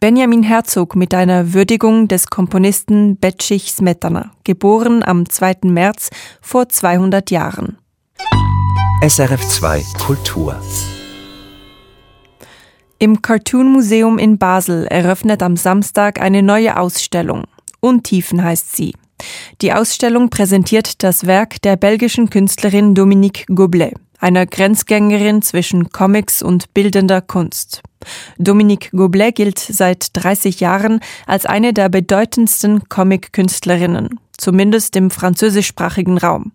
Benjamin 0.00 0.42
Herzog 0.42 0.94
mit 0.94 1.14
einer 1.14 1.54
Würdigung 1.54 2.08
des 2.08 2.26
Komponisten 2.26 3.16
Betschich 3.16 3.72
Smetana, 3.72 4.32
geboren 4.44 5.02
am 5.02 5.28
2. 5.28 5.58
März 5.62 6.10
vor 6.40 6.68
200 6.68 7.30
Jahren. 7.30 7.78
SRF 9.02 9.48
2 9.48 9.82
Kultur 9.98 10.60
im 12.98 13.20
Cartoon 13.20 13.70
Museum 13.70 14.16
in 14.16 14.38
Basel 14.38 14.86
eröffnet 14.86 15.42
am 15.42 15.58
Samstag 15.58 16.18
eine 16.18 16.42
neue 16.42 16.78
Ausstellung. 16.78 17.44
Untiefen 17.80 18.42
heißt 18.42 18.74
sie. 18.74 18.94
Die 19.62 19.72
Ausstellung 19.72 20.30
präsentiert 20.30 21.02
das 21.02 21.26
Werk 21.26 21.62
der 21.62 21.76
belgischen 21.76 22.30
Künstlerin 22.30 22.94
Dominique 22.94 23.46
Goblet, 23.48 23.94
einer 24.18 24.46
Grenzgängerin 24.46 25.42
zwischen 25.42 25.90
Comics 25.90 26.42
und 26.42 26.72
bildender 26.74 27.20
Kunst. 27.20 27.82
Dominique 28.38 28.90
Goblet 28.92 29.34
gilt 29.34 29.58
seit 29.58 30.08
30 30.12 30.60
Jahren 30.60 31.00
als 31.26 31.46
eine 31.46 31.72
der 31.72 31.88
bedeutendsten 31.88 32.88
Comic-Künstlerinnen 32.88 34.20
zumindest 34.38 34.96
im 34.96 35.10
französischsprachigen 35.10 36.18
Raum. 36.18 36.52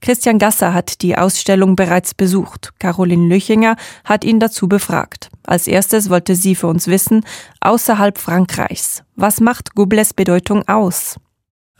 Christian 0.00 0.38
Gasser 0.38 0.74
hat 0.74 1.02
die 1.02 1.16
Ausstellung 1.16 1.76
bereits 1.76 2.14
besucht. 2.14 2.72
Caroline 2.78 3.28
Lüchinger 3.28 3.76
hat 4.04 4.24
ihn 4.24 4.40
dazu 4.40 4.68
befragt. 4.68 5.30
Als 5.44 5.66
erstes 5.66 6.10
wollte 6.10 6.34
sie 6.34 6.54
für 6.54 6.66
uns 6.66 6.86
wissen, 6.86 7.24
außerhalb 7.60 8.18
Frankreichs, 8.18 9.02
was 9.16 9.40
macht 9.40 9.74
Goblets 9.74 10.14
Bedeutung 10.14 10.66
aus? 10.68 11.16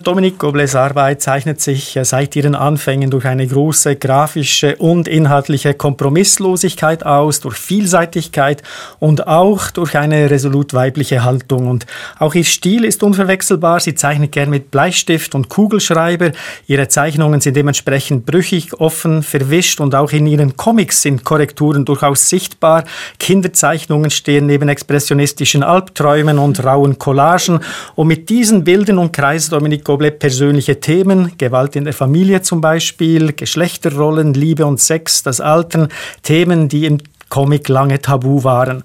Dominique 0.03 0.39
Gobles 0.39 0.75
Arbeit 0.75 1.23
zeichnet 1.23 1.61
sich 1.61 1.97
äh, 1.97 2.05
seit 2.05 2.35
ihren 2.37 2.55
Anfängen 2.55 3.11
durch 3.11 3.25
eine 3.25 3.47
große 3.47 3.97
grafische 3.97 4.77
und 4.77 5.07
inhaltliche 5.07 5.75
Kompromisslosigkeit 5.75 7.07
aus, 7.07 7.41
durch 7.41 7.57
Vielseitigkeit 7.57 8.63
und 8.99 9.27
auch 9.27 9.71
durch 9.71 9.97
eine 9.97 10.31
resolut 10.31 10.75
weibliche 10.75 11.25
Haltung. 11.25 11.69
Und 11.69 11.87
auch 12.19 12.35
ihr 12.35 12.45
Stil 12.45 12.85
ist 12.85 13.03
unverwechselbar. 13.03 13.81
Sie 13.81 13.95
zeichnet 13.95 14.33
gern 14.33 14.51
mit 14.51 14.71
Bleistift 14.71 15.35
und 15.35 15.49
Kugelschreiber. 15.49 16.33
Ihre 16.67 16.89
Zeichnungen 16.89 17.41
sind 17.41 17.57
dementsprechend 17.57 18.27
brüchig, 18.27 18.75
offen, 18.81 19.23
verwischt 19.23 19.81
und 19.81 19.95
auch 19.95 20.13
in 20.13 20.27
ihren 20.27 20.57
Comics 20.57 21.03
sind 21.03 21.25
Korrekturen 21.25 21.85
durchaus 21.85 22.29
sichtbar. 22.29 22.85
Kinderzeichnungen 23.19 24.11
stehen 24.11 24.47
neben 24.47 24.69
expressionistischen 24.69 25.63
Albträumen 25.63 26.39
und 26.39 26.65
rauen 26.65 26.99
Collagen. 26.99 27.61
Und 27.95 28.09
mit 28.09 28.29
diesen 28.29 28.65
Bildern 28.65 28.99
und 28.99 29.13
Kreis 29.13 29.49
Dominique 29.49 29.85
Goblet 29.93 30.21
persönliche 30.21 30.81
Themen, 30.81 31.33
Gewalt 31.37 31.77
in 31.77 31.85
der 31.85 31.93
Familie 31.93 32.41
zum 32.41 32.63
Beispiel, 32.63 33.35
Geschlechterrollen, 33.35 34.33
Liebe 34.33 34.65
und 34.65 34.81
Sex, 34.81 35.23
das 35.23 35.39
Altern, 35.39 35.89
Themen, 36.23 36.71
die 36.71 36.87
im 36.87 36.97
Comic 37.29 37.69
lange 37.69 38.01
tabu 38.01 38.43
waren. 38.43 38.85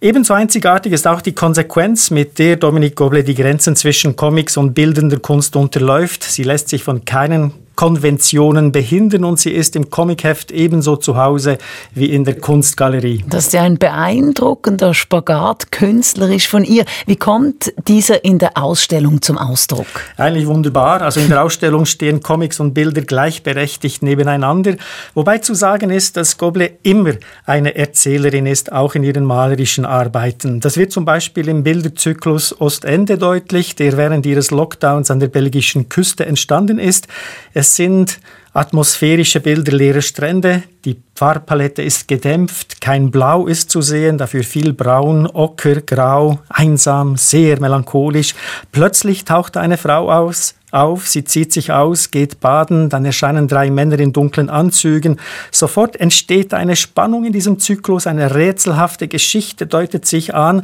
Ebenso 0.00 0.32
einzigartig 0.32 0.94
ist 0.94 1.06
auch 1.06 1.20
die 1.20 1.34
Konsequenz, 1.34 2.10
mit 2.10 2.38
der 2.38 2.56
Dominique 2.56 2.96
Goblet 2.96 3.28
die 3.28 3.34
Grenzen 3.34 3.76
zwischen 3.76 4.16
Comics 4.16 4.56
und 4.56 4.72
bildender 4.72 5.18
Kunst 5.18 5.56
unterläuft. 5.56 6.24
Sie 6.24 6.42
lässt 6.42 6.70
sich 6.70 6.82
von 6.82 7.04
keinen 7.04 7.52
Konventionen 7.76 8.72
behindern 8.72 9.24
und 9.24 9.38
sie 9.38 9.50
ist 9.50 9.76
im 9.76 9.90
Comicheft 9.90 10.50
ebenso 10.50 10.96
zu 10.96 11.16
Hause 11.16 11.58
wie 11.94 12.06
in 12.06 12.24
der 12.24 12.38
Kunstgalerie. 12.38 13.24
Das 13.28 13.46
ist 13.46 13.52
ja 13.52 13.62
ein 13.62 13.76
beeindruckender 13.78 14.94
Spagat 14.94 15.70
künstlerisch 15.70 16.48
von 16.48 16.64
ihr. 16.64 16.86
Wie 17.06 17.16
kommt 17.16 17.72
dieser 17.86 18.24
in 18.24 18.38
der 18.38 18.56
Ausstellung 18.56 19.20
zum 19.20 19.36
Ausdruck? 19.36 19.86
Eigentlich 20.16 20.46
wunderbar. 20.46 21.02
Also 21.02 21.20
in 21.20 21.28
der 21.28 21.42
Ausstellung 21.42 21.84
stehen 21.84 22.22
Comics 22.22 22.60
und 22.60 22.72
Bilder 22.72 23.02
gleichberechtigt 23.02 24.02
nebeneinander. 24.02 24.76
Wobei 25.14 25.38
zu 25.38 25.52
sagen 25.54 25.90
ist, 25.90 26.16
dass 26.16 26.38
Goble 26.38 26.78
immer 26.82 27.12
eine 27.44 27.76
Erzählerin 27.76 28.46
ist, 28.46 28.72
auch 28.72 28.94
in 28.94 29.02
ihren 29.02 29.24
malerischen 29.24 29.84
Arbeiten. 29.84 30.60
Das 30.60 30.78
wird 30.78 30.92
zum 30.92 31.04
Beispiel 31.04 31.48
im 31.48 31.62
Bilderzyklus 31.62 32.58
Ostende 32.58 33.18
deutlich, 33.18 33.76
der 33.76 33.98
während 33.98 34.24
ihres 34.24 34.50
Lockdowns 34.50 35.10
an 35.10 35.20
der 35.20 35.28
belgischen 35.28 35.90
Küste 35.90 36.24
entstanden 36.24 36.78
ist. 36.78 37.06
Es 37.52 37.65
sind 37.74 38.20
Atmosphärische 38.56 39.40
Bilder 39.40 39.72
leere 39.72 40.00
Strände, 40.00 40.62
die 40.86 40.96
Farbpalette 41.14 41.82
ist 41.82 42.08
gedämpft, 42.08 42.80
kein 42.80 43.10
Blau 43.10 43.46
ist 43.46 43.68
zu 43.68 43.82
sehen, 43.82 44.16
dafür 44.16 44.44
viel 44.44 44.72
Braun, 44.72 45.26
Ocker, 45.26 45.82
Grau, 45.82 46.38
einsam, 46.48 47.18
sehr 47.18 47.60
melancholisch. 47.60 48.34
Plötzlich 48.72 49.26
taucht 49.26 49.58
eine 49.58 49.76
Frau 49.76 50.10
aus, 50.10 50.54
auf, 50.72 51.06
sie 51.06 51.24
zieht 51.24 51.52
sich 51.52 51.72
aus, 51.72 52.10
geht 52.10 52.40
baden, 52.40 52.88
dann 52.88 53.04
erscheinen 53.04 53.48
drei 53.48 53.70
Männer 53.70 53.98
in 53.98 54.12
dunklen 54.12 54.50
Anzügen. 54.50 55.18
Sofort 55.52 55.96
entsteht 55.96 56.54
eine 56.54 56.76
Spannung 56.76 57.24
in 57.24 57.32
diesem 57.32 57.58
Zyklus, 57.58 58.06
eine 58.06 58.34
rätselhafte 58.34 59.08
Geschichte 59.08 59.66
deutet 59.66 60.06
sich 60.06 60.34
an 60.34 60.62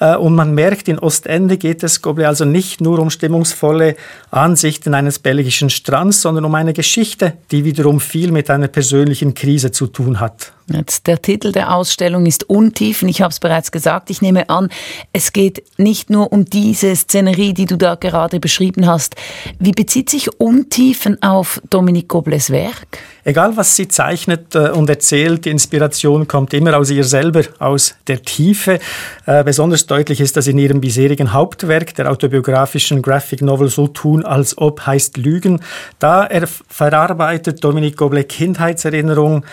äh, 0.00 0.16
und 0.16 0.34
man 0.34 0.54
merkt, 0.54 0.88
in 0.88 0.98
Ostende 0.98 1.56
geht 1.56 1.82
es 1.82 2.02
Goble 2.02 2.26
also 2.26 2.44
nicht 2.44 2.80
nur 2.80 2.98
um 2.98 3.10
stimmungsvolle 3.10 3.96
Ansichten 4.30 4.94
eines 4.94 5.18
belgischen 5.18 5.70
Strands, 5.70 6.20
sondern 6.20 6.44
um 6.44 6.54
eine 6.54 6.72
Geschichte, 6.72 7.34
die 7.50 7.64
wiederum 7.64 8.00
viel 8.00 8.32
mit 8.32 8.50
einer 8.50 8.68
persönlichen 8.68 9.34
Krise 9.34 9.70
zu 9.70 9.86
tun 9.86 10.20
hat. 10.20 10.52
Jetzt, 10.72 11.06
der 11.06 11.20
Titel 11.20 11.52
der 11.52 11.74
Ausstellung 11.74 12.24
ist 12.24 12.48
Untiefen. 12.48 13.06
Ich 13.08 13.20
habe 13.20 13.30
es 13.30 13.38
bereits 13.38 13.70
gesagt. 13.70 14.08
Ich 14.08 14.22
nehme 14.22 14.48
an, 14.48 14.70
es 15.12 15.34
geht 15.34 15.62
nicht 15.76 16.08
nur 16.08 16.32
um 16.32 16.46
diese 16.46 16.96
Szenerie, 16.96 17.52
die 17.52 17.66
du 17.66 17.76
da 17.76 17.96
gerade 17.96 18.40
beschrieben 18.40 18.86
hast. 18.86 19.14
Wie 19.58 19.72
bezieht 19.72 20.08
sich 20.08 20.40
Untiefen 20.40 21.22
auf 21.22 21.60
Dominique 21.68 22.08
Gobles 22.08 22.48
Werk? 22.48 22.98
Egal, 23.24 23.56
was 23.56 23.76
sie 23.76 23.88
zeichnet 23.88 24.54
äh, 24.54 24.70
und 24.70 24.88
erzählt, 24.88 25.44
die 25.44 25.50
Inspiration 25.50 26.28
kommt 26.28 26.54
immer 26.54 26.78
aus 26.78 26.90
ihr 26.90 27.04
selber, 27.04 27.42
aus 27.58 27.94
der 28.06 28.22
Tiefe. 28.22 28.78
Äh, 29.26 29.44
besonders 29.44 29.86
deutlich 29.86 30.20
ist 30.20 30.36
das 30.36 30.46
in 30.46 30.58
ihrem 30.58 30.80
bisherigen 30.80 31.32
Hauptwerk, 31.32 31.94
der 31.94 32.10
autobiografischen 32.10 33.02
Graphic 33.02 33.42
Novel 33.42 33.68
So 33.68 33.88
tun, 33.88 34.24
als 34.24 34.56
ob 34.56 34.86
heißt 34.86 35.18
Lügen. 35.18 35.60
Da 35.98 36.24
er 36.24 36.46
verarbeitet 36.46 37.62
Dominique 37.64 37.96
Goblet 37.96 38.28
Kindheitserinnerungen 38.30 39.44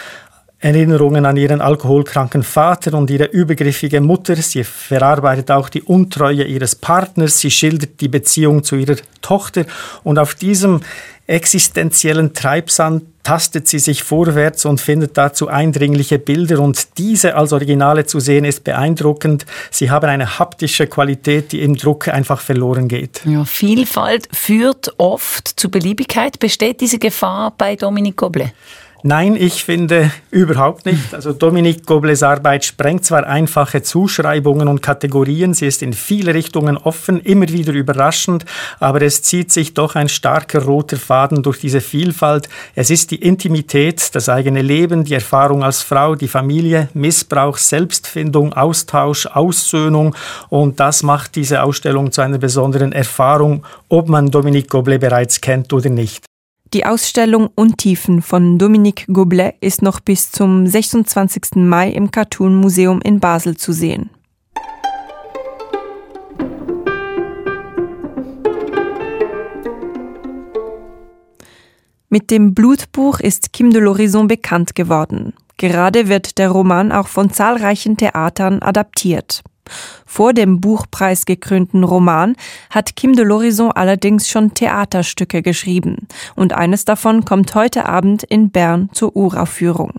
Erinnerungen 0.62 1.26
an 1.26 1.38
ihren 1.38 1.60
alkoholkranken 1.60 2.44
Vater 2.44 2.94
und 2.94 3.10
ihre 3.10 3.26
übergriffige 3.26 4.00
Mutter. 4.00 4.36
Sie 4.36 4.64
verarbeitet 4.64 5.50
auch 5.50 5.70
die 5.70 5.82
Untreue 5.82 6.44
ihres 6.44 6.76
Partners. 6.76 7.40
Sie 7.40 7.50
schildert 7.50 8.00
die 8.00 8.08
Beziehung 8.08 8.64
zu 8.64 8.76
ihrer 8.76 8.98
Tochter. 9.22 9.66
Und 10.04 10.20
auf 10.20 10.36
diesem 10.36 10.82
existenziellen 11.26 12.34
Treibsand 12.34 13.06
tastet 13.24 13.68
sie 13.68 13.80
sich 13.80 14.04
vorwärts 14.04 14.66
und 14.66 14.82
findet 14.82 15.18
dazu 15.18 15.48
eindringliche 15.48 16.20
Bilder. 16.20 16.60
Und 16.60 16.98
diese 17.00 17.36
als 17.36 17.54
Originale 17.54 18.06
zu 18.06 18.20
sehen, 18.20 18.46
ist 18.46 18.64
beeindruckend. 18.64 19.48
Sie 19.72 19.90
haben 19.90 20.10
eine 20.10 20.38
haptische 20.40 20.86
Qualität, 20.86 21.52
die 21.54 21.62
im 21.62 21.76
Druck 21.76 22.08
einfach 22.08 22.42
verloren 22.42 22.88
geht. 22.88 23.22
Ja, 23.26 23.46
Vielfalt 23.46 24.28
führt 24.32 24.94
oft 24.98 25.48
zu 25.48 25.72
Beliebigkeit. 25.72 26.40
Besteht 26.40 26.82
diese 26.82 27.00
Gefahr 27.00 27.54
bei 27.58 27.76
Dominique 27.76 28.18
Goblet? 28.18 28.54
Nein, 29.04 29.36
ich 29.36 29.64
finde 29.64 30.12
überhaupt 30.32 30.86
nicht. 30.86 31.14
Also 31.14 31.34
Dominique 31.34 31.86
Gobles 31.86 32.22
Arbeit 32.22 32.66
sprengt 32.66 33.04
zwar 33.04 33.26
einfache 33.26 33.82
Zuschreibungen 33.82 34.68
und 34.68 34.82
Kategorien, 34.82 35.56
sie 35.56 35.66
ist 35.66 35.82
in 35.82 35.94
viele 35.94 36.36
Richtungen 36.36 36.78
offen, 36.78 37.20
immer 37.20 37.50
wieder 37.50 37.74
überraschend, 37.74 38.46
aber 38.80 39.02
es 39.02 39.24
zieht 39.24 39.52
sich 39.52 39.74
doch 39.74 39.96
ein 39.96 40.08
starker 40.08 40.64
roter 40.64 40.98
Faden 40.98 41.42
durch 41.42 41.60
diese 41.60 41.82
Vielfalt. 41.82 42.48
Es 42.76 42.92
ist 42.92 43.10
die 43.10 43.16
Intimität, 43.16 44.14
das 44.14 44.30
eigene 44.30 44.62
Leben, 44.62 45.04
die 45.04 45.16
Erfahrung 45.16 45.64
als 45.64 45.82
Frau, 45.82 46.16
die 46.16 46.28
Familie, 46.28 46.90
Missbrauch, 46.94 47.58
Selbstfindung, 47.58 48.54
Austausch, 48.54 49.26
Aussöhnung 49.26 50.16
und 50.50 50.80
das 50.80 51.02
macht 51.02 51.36
diese 51.36 51.64
Ausstellung 51.64 52.12
zu 52.12 52.22
einer 52.22 52.38
besonderen 52.38 52.92
Erfahrung, 52.92 53.66
ob 53.90 54.10
man 54.10 54.30
Dominique 54.30 54.70
Goblet 54.70 55.02
bereits 55.02 55.42
kennt 55.42 55.74
oder 55.74 55.90
nicht. 55.90 56.31
Die 56.74 56.86
Ausstellung 56.86 57.50
Untiefen 57.54 58.22
von 58.22 58.58
Dominique 58.58 59.06
Goblet 59.08 59.56
ist 59.60 59.82
noch 59.82 60.00
bis 60.00 60.32
zum 60.32 60.66
26. 60.66 61.56
Mai 61.56 61.90
im 61.90 62.12
Cartoon 62.12 62.56
Museum 62.56 63.02
in 63.02 63.20
Basel 63.20 63.58
zu 63.58 63.74
sehen. 63.74 64.10
Mit 72.08 72.32
dem 72.32 72.54
Blutbuch 72.54 73.20
ist 73.20 73.52
Kim 73.52 73.72
de 73.72 73.82
l'Horizon 73.82 74.28
bekannt 74.28 74.74
geworden. 74.74 75.34
Gerade 75.58 76.08
wird 76.08 76.38
der 76.38 76.52
Roman 76.52 76.94
auch 76.94 77.10
von 77.10 77.32
zahlreichen 77.32 77.98
Theatern 77.98 78.62
adaptiert. 78.62 79.44
Vor 80.06 80.34
dem 80.34 80.60
Buchpreis 80.62 81.26
gekrönten 81.26 81.84
Roman 81.84 82.36
hat 82.70 82.96
Kim 82.96 83.14
de 83.14 83.26
l'Horizon 83.26 83.72
allerdings 83.72 84.30
schon 84.30 84.54
Theaterstücke 84.54 85.42
geschrieben 85.42 86.08
und 86.36 86.54
eines 86.54 86.86
davon 86.86 87.26
kommt 87.26 87.56
heute 87.56 87.86
Abend 87.86 88.24
in 88.24 88.52
Bern 88.52 88.90
zur 88.94 89.16
Uraufführung. 89.16 89.94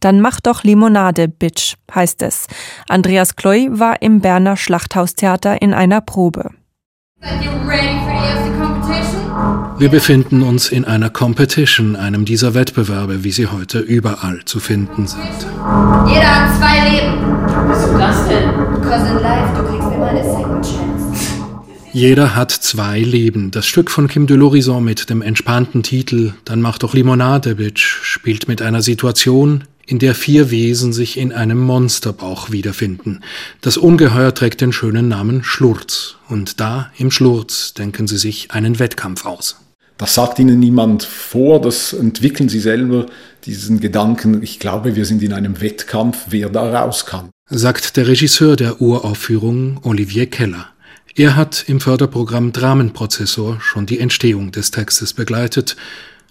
Dann 0.00 0.20
mach 0.20 0.40
doch 0.40 0.64
Limonade, 0.64 1.28
Bitch, 1.28 1.76
heißt 1.94 2.22
es. 2.22 2.46
Andreas 2.88 3.36
Kloy 3.36 3.68
war 3.70 4.00
im 4.02 4.20
Berner 4.20 4.56
Schlachthaustheater 4.56 5.60
in 5.60 5.74
einer 5.74 6.00
Probe. 6.00 6.50
Wir 9.78 9.90
befinden 9.90 10.42
uns 10.42 10.70
in 10.70 10.84
einer 10.84 11.08
Competition, 11.08 11.94
einem 11.94 12.24
dieser 12.24 12.54
Wettbewerbe, 12.54 13.22
wie 13.22 13.30
sie 13.30 13.46
heute 13.46 13.78
überall 13.78 14.44
zu 14.44 14.58
finden 14.58 15.06
sind. 15.06 15.20
Jeder 16.08 16.34
hat 16.34 16.58
zwei 16.58 16.88
Leben. 16.90 17.14
Wieso 17.68 17.98
das 17.98 18.28
denn? 18.28 18.48
Because 18.74 19.06
in 19.08 19.22
life, 19.22 19.54
du 19.56 19.62
kriegst 19.68 19.92
immer 19.94 20.06
eine 20.06 20.24
second 20.24 20.64
chance. 20.64 21.14
Jeder 21.92 22.34
hat 22.34 22.50
zwei 22.50 23.00
Leben. 23.00 23.50
Das 23.50 23.66
Stück 23.66 23.90
von 23.90 24.08
Kim 24.08 24.26
de 24.26 24.36
l'Horizon 24.36 24.80
mit 24.80 25.10
dem 25.10 25.22
entspannten 25.22 25.82
Titel 25.82 26.32
Dann 26.44 26.60
mach 26.60 26.78
doch 26.78 26.92
Limonade, 26.94 27.54
Bitch 27.54 28.00
spielt 28.02 28.48
mit 28.48 28.60
einer 28.60 28.82
Situation, 28.82 29.64
in 29.88 29.98
der 29.98 30.14
vier 30.14 30.50
Wesen 30.50 30.92
sich 30.92 31.16
in 31.16 31.32
einem 31.32 31.58
Monsterbauch 31.58 32.50
wiederfinden. 32.50 33.24
Das 33.62 33.78
Ungeheuer 33.78 34.34
trägt 34.34 34.60
den 34.60 34.72
schönen 34.72 35.08
Namen 35.08 35.42
Schlurz. 35.42 36.16
Und 36.28 36.60
da, 36.60 36.92
im 36.98 37.10
Schlurz, 37.10 37.72
denken 37.72 38.06
sie 38.06 38.18
sich 38.18 38.50
einen 38.50 38.78
Wettkampf 38.78 39.24
aus. 39.24 39.56
Das 39.96 40.14
sagt 40.14 40.38
Ihnen 40.38 40.60
niemand 40.60 41.02
vor, 41.02 41.60
das 41.60 41.92
entwickeln 41.92 42.48
Sie 42.48 42.60
selber, 42.60 43.06
diesen 43.46 43.80
Gedanken, 43.80 44.42
ich 44.42 44.60
glaube, 44.60 44.94
wir 44.94 45.06
sind 45.06 45.22
in 45.22 45.32
einem 45.32 45.60
Wettkampf, 45.60 46.26
wer 46.28 46.50
da 46.50 46.70
raus 46.70 47.06
kann. 47.06 47.30
Sagt 47.50 47.96
der 47.96 48.06
Regisseur 48.06 48.56
der 48.56 48.80
Uraufführung, 48.80 49.80
Olivier 49.82 50.26
Keller. 50.26 50.68
Er 51.16 51.34
hat 51.34 51.64
im 51.66 51.80
Förderprogramm 51.80 52.52
Dramenprozessor 52.52 53.58
schon 53.60 53.86
die 53.86 53.98
Entstehung 53.98 54.52
des 54.52 54.70
Textes 54.70 55.14
begleitet 55.14 55.76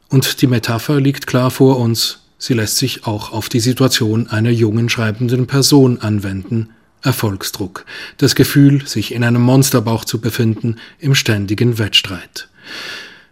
und 0.10 0.42
die 0.42 0.48
Metapher 0.48 1.02
liegt 1.02 1.28
klar 1.28 1.52
vor 1.52 1.78
uns, 1.80 2.20
Sie 2.38 2.54
lässt 2.54 2.78
sich 2.78 3.06
auch 3.06 3.32
auf 3.32 3.50
die 3.50 3.60
Situation 3.60 4.28
einer 4.28 4.52
jungen 4.52 4.90
schreibenden 4.90 5.48
Person 5.48 6.00
anwenden. 6.00 6.70
Erfolgsdruck, 7.02 7.86
das 8.18 8.36
Gefühl, 8.36 8.86
sich 8.86 9.14
in 9.14 9.24
einem 9.24 9.42
Monsterbauch 9.42 10.04
zu 10.04 10.20
befinden, 10.20 10.78
im 11.00 11.16
ständigen 11.16 11.78
Wettstreit. 11.78 12.50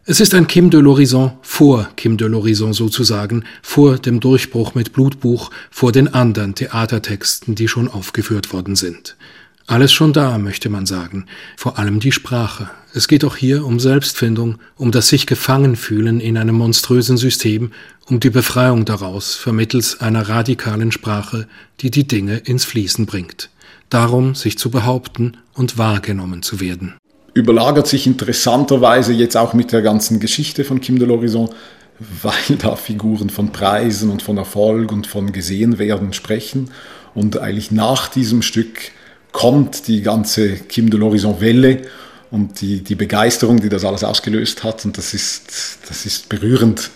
Es 0.06 0.20
ist 0.20 0.36
ein 0.36 0.46
Kim 0.46 0.70
de 0.70 0.82
l'Horizon 0.82 1.32
vor 1.42 1.90
Kim 1.96 2.16
de 2.16 2.28
l'Horizon 2.28 2.74
sozusagen, 2.74 3.44
vor 3.64 3.98
dem 3.98 4.20
Durchbruch 4.20 4.76
mit 4.76 4.94
Blutbuch, 4.94 5.50
vor 5.72 5.92
den 5.92 6.14
anderen 6.14 6.54
Theatertexten, 6.54 7.56
die 7.56 7.68
schon 7.68 7.88
aufgeführt 7.88 8.54
worden 8.54 8.76
sind. 8.76 9.18
Alles 9.68 9.92
schon 9.92 10.14
da, 10.14 10.38
möchte 10.38 10.70
man 10.70 10.86
sagen, 10.86 11.26
vor 11.58 11.80
allem 11.80 12.00
die 12.00 12.12
Sprache. 12.12 12.70
Es 12.94 13.08
geht 13.08 13.26
auch 13.26 13.36
hier 13.36 13.66
um 13.66 13.80
Selbstfindung, 13.80 14.60
um 14.78 14.92
das 14.92 15.08
sich 15.08 15.26
gefangen 15.26 15.76
fühlen 15.76 16.20
in 16.20 16.38
einem 16.38 16.56
monströsen 16.56 17.18
System, 17.18 17.72
um 18.08 18.20
die 18.20 18.30
Befreiung 18.30 18.86
daraus 18.86 19.34
vermittels 19.34 20.02
einer 20.02 20.30
radikalen 20.30 20.92
Sprache, 20.92 21.48
die 21.80 21.90
die 21.90 22.08
Dinge 22.08 22.38
ins 22.38 22.64
Fließen 22.64 23.08
bringt. 23.08 23.50
Darum, 23.90 24.36
sich 24.36 24.60
zu 24.60 24.70
behaupten 24.70 25.38
und 25.56 25.80
wahrgenommen 25.80 26.44
zu 26.44 26.60
werden. 26.60 26.94
Überlagert 27.34 27.88
sich 27.88 28.06
interessanterweise 28.06 29.14
jetzt 29.14 29.36
auch 29.36 29.56
mit 29.56 29.72
der 29.72 29.82
ganzen 29.82 30.20
Geschichte 30.20 30.64
von 30.64 30.80
Kim 30.80 31.00
de 31.00 31.08
l'Horizon, 31.08 31.50
weil 32.22 32.58
da 32.60 32.76
Figuren 32.76 33.32
von 33.32 33.52
Preisen 33.52 34.12
und 34.12 34.22
von 34.22 34.38
Erfolg 34.38 34.92
und 34.92 35.08
von 35.08 35.32
Gesehenwerden 35.32 36.14
sprechen 36.14 36.70
und 37.16 37.40
eigentlich 37.40 37.72
nach 37.72 38.10
diesem 38.10 38.44
Stück 38.44 38.92
kommt 39.36 39.90
die 39.90 40.02
ganze 40.02 40.54
Kim 40.56 40.90
de 40.90 40.98
l'Horizon 40.98 41.42
Welle 41.42 41.82
und 42.32 42.62
die, 42.62 42.82
die 42.82 42.96
Begeisterung, 42.96 43.60
die 43.60 43.68
das 43.68 43.84
alles 43.84 44.06
ausgelöst 44.06 44.64
hat. 44.64 44.86
Und 44.86 44.98
das 44.98 45.14
ist, 45.14 45.80
das 45.90 46.06
ist 46.06 46.30
berührend, 46.30 46.90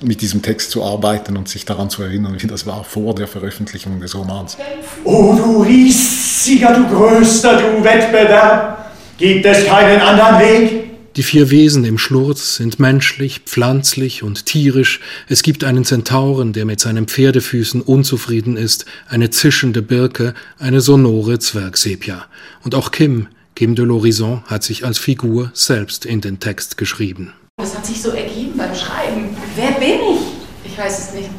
mit 0.00 0.22
diesem 0.22 0.40
Text 0.40 0.70
zu 0.70 0.82
arbeiten 0.82 1.36
und 1.36 1.46
sich 1.46 1.66
daran 1.66 1.90
zu 1.90 2.02
erinnern, 2.02 2.36
wie 2.38 2.46
das 2.46 2.66
war 2.66 2.84
vor 2.84 3.14
der 3.14 3.28
Veröffentlichung 3.28 4.00
des 4.00 4.16
Romans. 4.16 4.56
Oh, 5.04 5.34
du 5.36 5.62
riesiger, 5.62 6.72
du 6.72 6.88
größter, 6.88 7.58
du 7.58 7.84
Wettbewerb! 7.84 8.92
Gibt 9.18 9.44
es 9.44 9.66
keinen 9.66 10.00
anderen 10.00 10.38
Weg? 10.40 10.83
Die 11.16 11.22
vier 11.22 11.50
Wesen 11.50 11.84
im 11.84 11.96
Schlurz 11.96 12.56
sind 12.56 12.80
menschlich, 12.80 13.42
pflanzlich 13.46 14.24
und 14.24 14.46
tierisch. 14.46 14.98
Es 15.28 15.44
gibt 15.44 15.62
einen 15.62 15.84
Zentauren, 15.84 16.52
der 16.52 16.64
mit 16.64 16.80
seinen 16.80 17.06
Pferdefüßen 17.06 17.82
unzufrieden 17.82 18.56
ist, 18.56 18.84
eine 19.08 19.30
zischende 19.30 19.80
Birke, 19.80 20.34
eine 20.58 20.80
sonore 20.80 21.38
Zwergsepia. 21.38 22.26
Und 22.64 22.74
auch 22.74 22.90
Kim, 22.90 23.28
Kim 23.54 23.76
de 23.76 23.84
l'Horizon, 23.84 24.42
hat 24.46 24.64
sich 24.64 24.84
als 24.84 24.98
Figur 24.98 25.52
selbst 25.54 26.04
in 26.04 26.20
den 26.20 26.40
Text 26.40 26.78
geschrieben. 26.78 27.32
Das 27.58 27.76
hat 27.76 27.86
sich 27.86 28.02
so 28.02 28.10
ergeben 28.10 28.56
beim 28.56 28.74
Schreiben. 28.74 29.36
Wer 29.54 29.70
bin 29.70 30.00
ich? 30.16 30.72
Ich 30.72 30.76
weiß 30.76 30.98
es 30.98 31.14
nicht. 31.14 31.30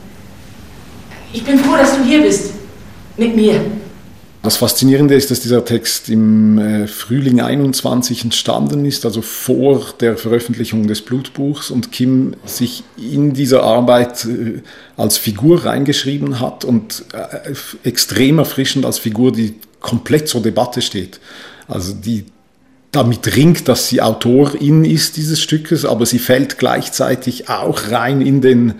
Ich 1.33 1.43
bin 1.43 1.59
froh, 1.59 1.75
dass 1.75 1.97
du 1.97 2.03
hier 2.05 2.21
bist. 2.21 2.53
Mit 3.17 3.35
mir. 3.35 3.59
Das 4.45 4.57
Faszinierende 4.57 5.15
ist, 5.15 5.31
dass 5.31 5.39
dieser 5.39 5.65
Text 5.65 6.07
im 6.07 6.59
äh, 6.59 6.85
Frühling 6.85 7.41
21 7.41 8.25
entstanden 8.25 8.85
ist, 8.85 9.03
also 9.03 9.23
vor 9.23 9.83
der 9.99 10.17
Veröffentlichung 10.17 10.85
des 10.85 11.01
Blutbuchs 11.01 11.71
und 11.71 11.91
Kim 11.91 12.35
sich 12.45 12.83
in 12.95 13.33
dieser 13.33 13.63
Arbeit 13.63 14.23
äh, 14.25 14.61
als 14.97 15.17
Figur 15.17 15.65
reingeschrieben 15.65 16.39
hat 16.39 16.63
und 16.63 17.05
äh, 17.11 17.87
extrem 17.87 18.37
erfrischend 18.37 18.85
als 18.85 18.99
Figur, 18.99 19.31
die 19.31 19.55
komplett 19.79 20.27
zur 20.27 20.43
Debatte 20.43 20.83
steht. 20.83 21.19
Also 21.67 21.93
die 21.95 22.25
damit 22.91 23.35
ringt, 23.35 23.67
dass 23.67 23.89
sie 23.89 23.99
Autorin 23.99 24.85
ist 24.85 25.17
dieses 25.17 25.41
Stückes, 25.41 25.85
aber 25.85 26.05
sie 26.05 26.19
fällt 26.19 26.59
gleichzeitig 26.59 27.49
auch 27.49 27.89
rein 27.89 28.21
in 28.21 28.41
den 28.41 28.75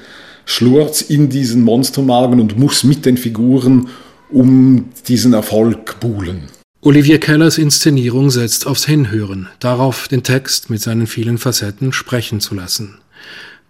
Schlurz, 0.46 1.02
in 1.02 1.30
diesen 1.30 1.64
Monstermagen 1.64 2.40
und 2.40 2.60
muss 2.60 2.84
mit 2.84 3.08
den 3.08 3.18
Figuren 3.18 3.90
um 4.36 4.90
diesen 5.08 5.34
Erfolg 5.34 6.00
buhlen. 6.02 6.44
Olivier 6.82 7.20
Kellers 7.20 7.58
Inszenierung 7.58 8.30
setzt 8.30 8.68
aufs 8.68 8.86
Hinhören, 8.86 9.48
darauf, 9.60 10.08
den 10.08 10.24
Text 10.24 10.70
mit 10.70 10.82
seinen 10.82 11.08
vielen 11.08 11.38
Facetten 11.38 11.94
sprechen 11.94 12.42
zu 12.42 12.54
lassen. 12.54 13.00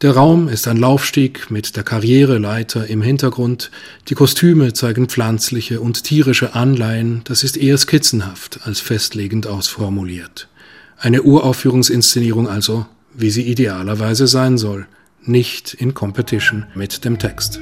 Der 0.01 0.11
Raum 0.11 0.49
ist 0.49 0.67
ein 0.67 0.75
Laufstieg 0.75 1.49
mit 1.51 1.77
der 1.77 1.83
Karriereleiter 1.83 2.87
im 2.87 3.01
Hintergrund, 3.01 3.71
die 4.09 4.15
Kostüme 4.15 4.73
zeigen 4.73 5.07
pflanzliche 5.07 5.79
und 5.79 6.03
tierische 6.03 6.55
Anleihen, 6.55 7.21
das 7.23 7.43
ist 7.43 7.55
eher 7.55 7.77
skizzenhaft 7.77 8.61
als 8.63 8.81
festlegend 8.81 9.47
ausformuliert. 9.47 10.49
Eine 10.97 11.21
Uraufführungsinszenierung 11.21 12.49
also, 12.49 12.87
wie 13.13 13.29
sie 13.29 13.43
idealerweise 13.43 14.27
sein 14.27 14.57
soll, 14.57 14.87
nicht 15.21 15.75
in 15.75 15.93
Competition 15.93 16.65
mit 16.73 17.05
dem 17.05 17.17
Text. 17.19 17.61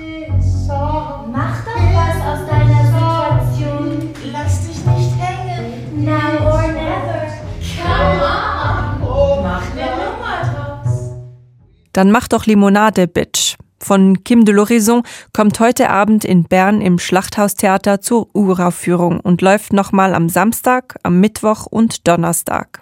Dann 11.94 12.12
mach 12.12 12.28
doch 12.28 12.46
Limonade, 12.46 13.08
Bitch. 13.08 13.56
Von 13.80 14.24
Kim 14.24 14.46
de 14.46 14.56
l'Horizon 14.56 15.04
kommt 15.34 15.60
heute 15.60 15.90
Abend 15.90 16.24
in 16.24 16.46
Bern 16.46 16.80
im 16.80 17.00
Schlachthaustheater 17.00 18.00
zur 18.00 18.34
Uraufführung 18.34 19.20
und 19.20 19.42
läuft 19.42 19.74
nochmal 19.74 20.16
am 20.16 20.30
Samstag, 20.30 20.98
am 21.04 21.20
Mittwoch 21.20 21.66
und 21.66 22.08
Donnerstag. 22.08 22.82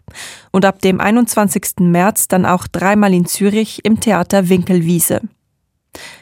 Und 0.52 0.64
ab 0.64 0.80
dem 0.82 1.02
21. 1.02 1.80
März 1.80 2.28
dann 2.28 2.46
auch 2.46 2.68
dreimal 2.68 3.14
in 3.14 3.26
Zürich 3.26 3.84
im 3.84 4.00
Theater 4.00 4.48
Winkelwiese. 4.48 5.22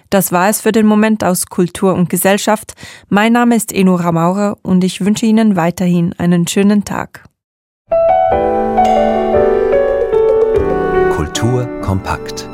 Das 0.10 0.32
war 0.32 0.50
es 0.50 0.62
für 0.62 0.72
den 0.72 0.88
Moment 0.88 1.24
aus 1.24 1.48
Kultur 1.48 1.94
und 1.94 2.10
Gesellschaft. 2.10 2.74
Mein 3.10 3.34
Name 3.34 3.56
ist 3.56 3.74
Enora 3.74 4.12
Maurer 4.12 4.58
und 4.64 4.84
ich 4.84 5.04
wünsche 5.06 5.26
Ihnen 5.26 5.56
weiterhin 5.56 6.14
einen 6.18 6.48
schönen 6.48 6.86
Tag. 6.86 7.26
Kultur 11.16 11.68
kompakt. 11.82 12.50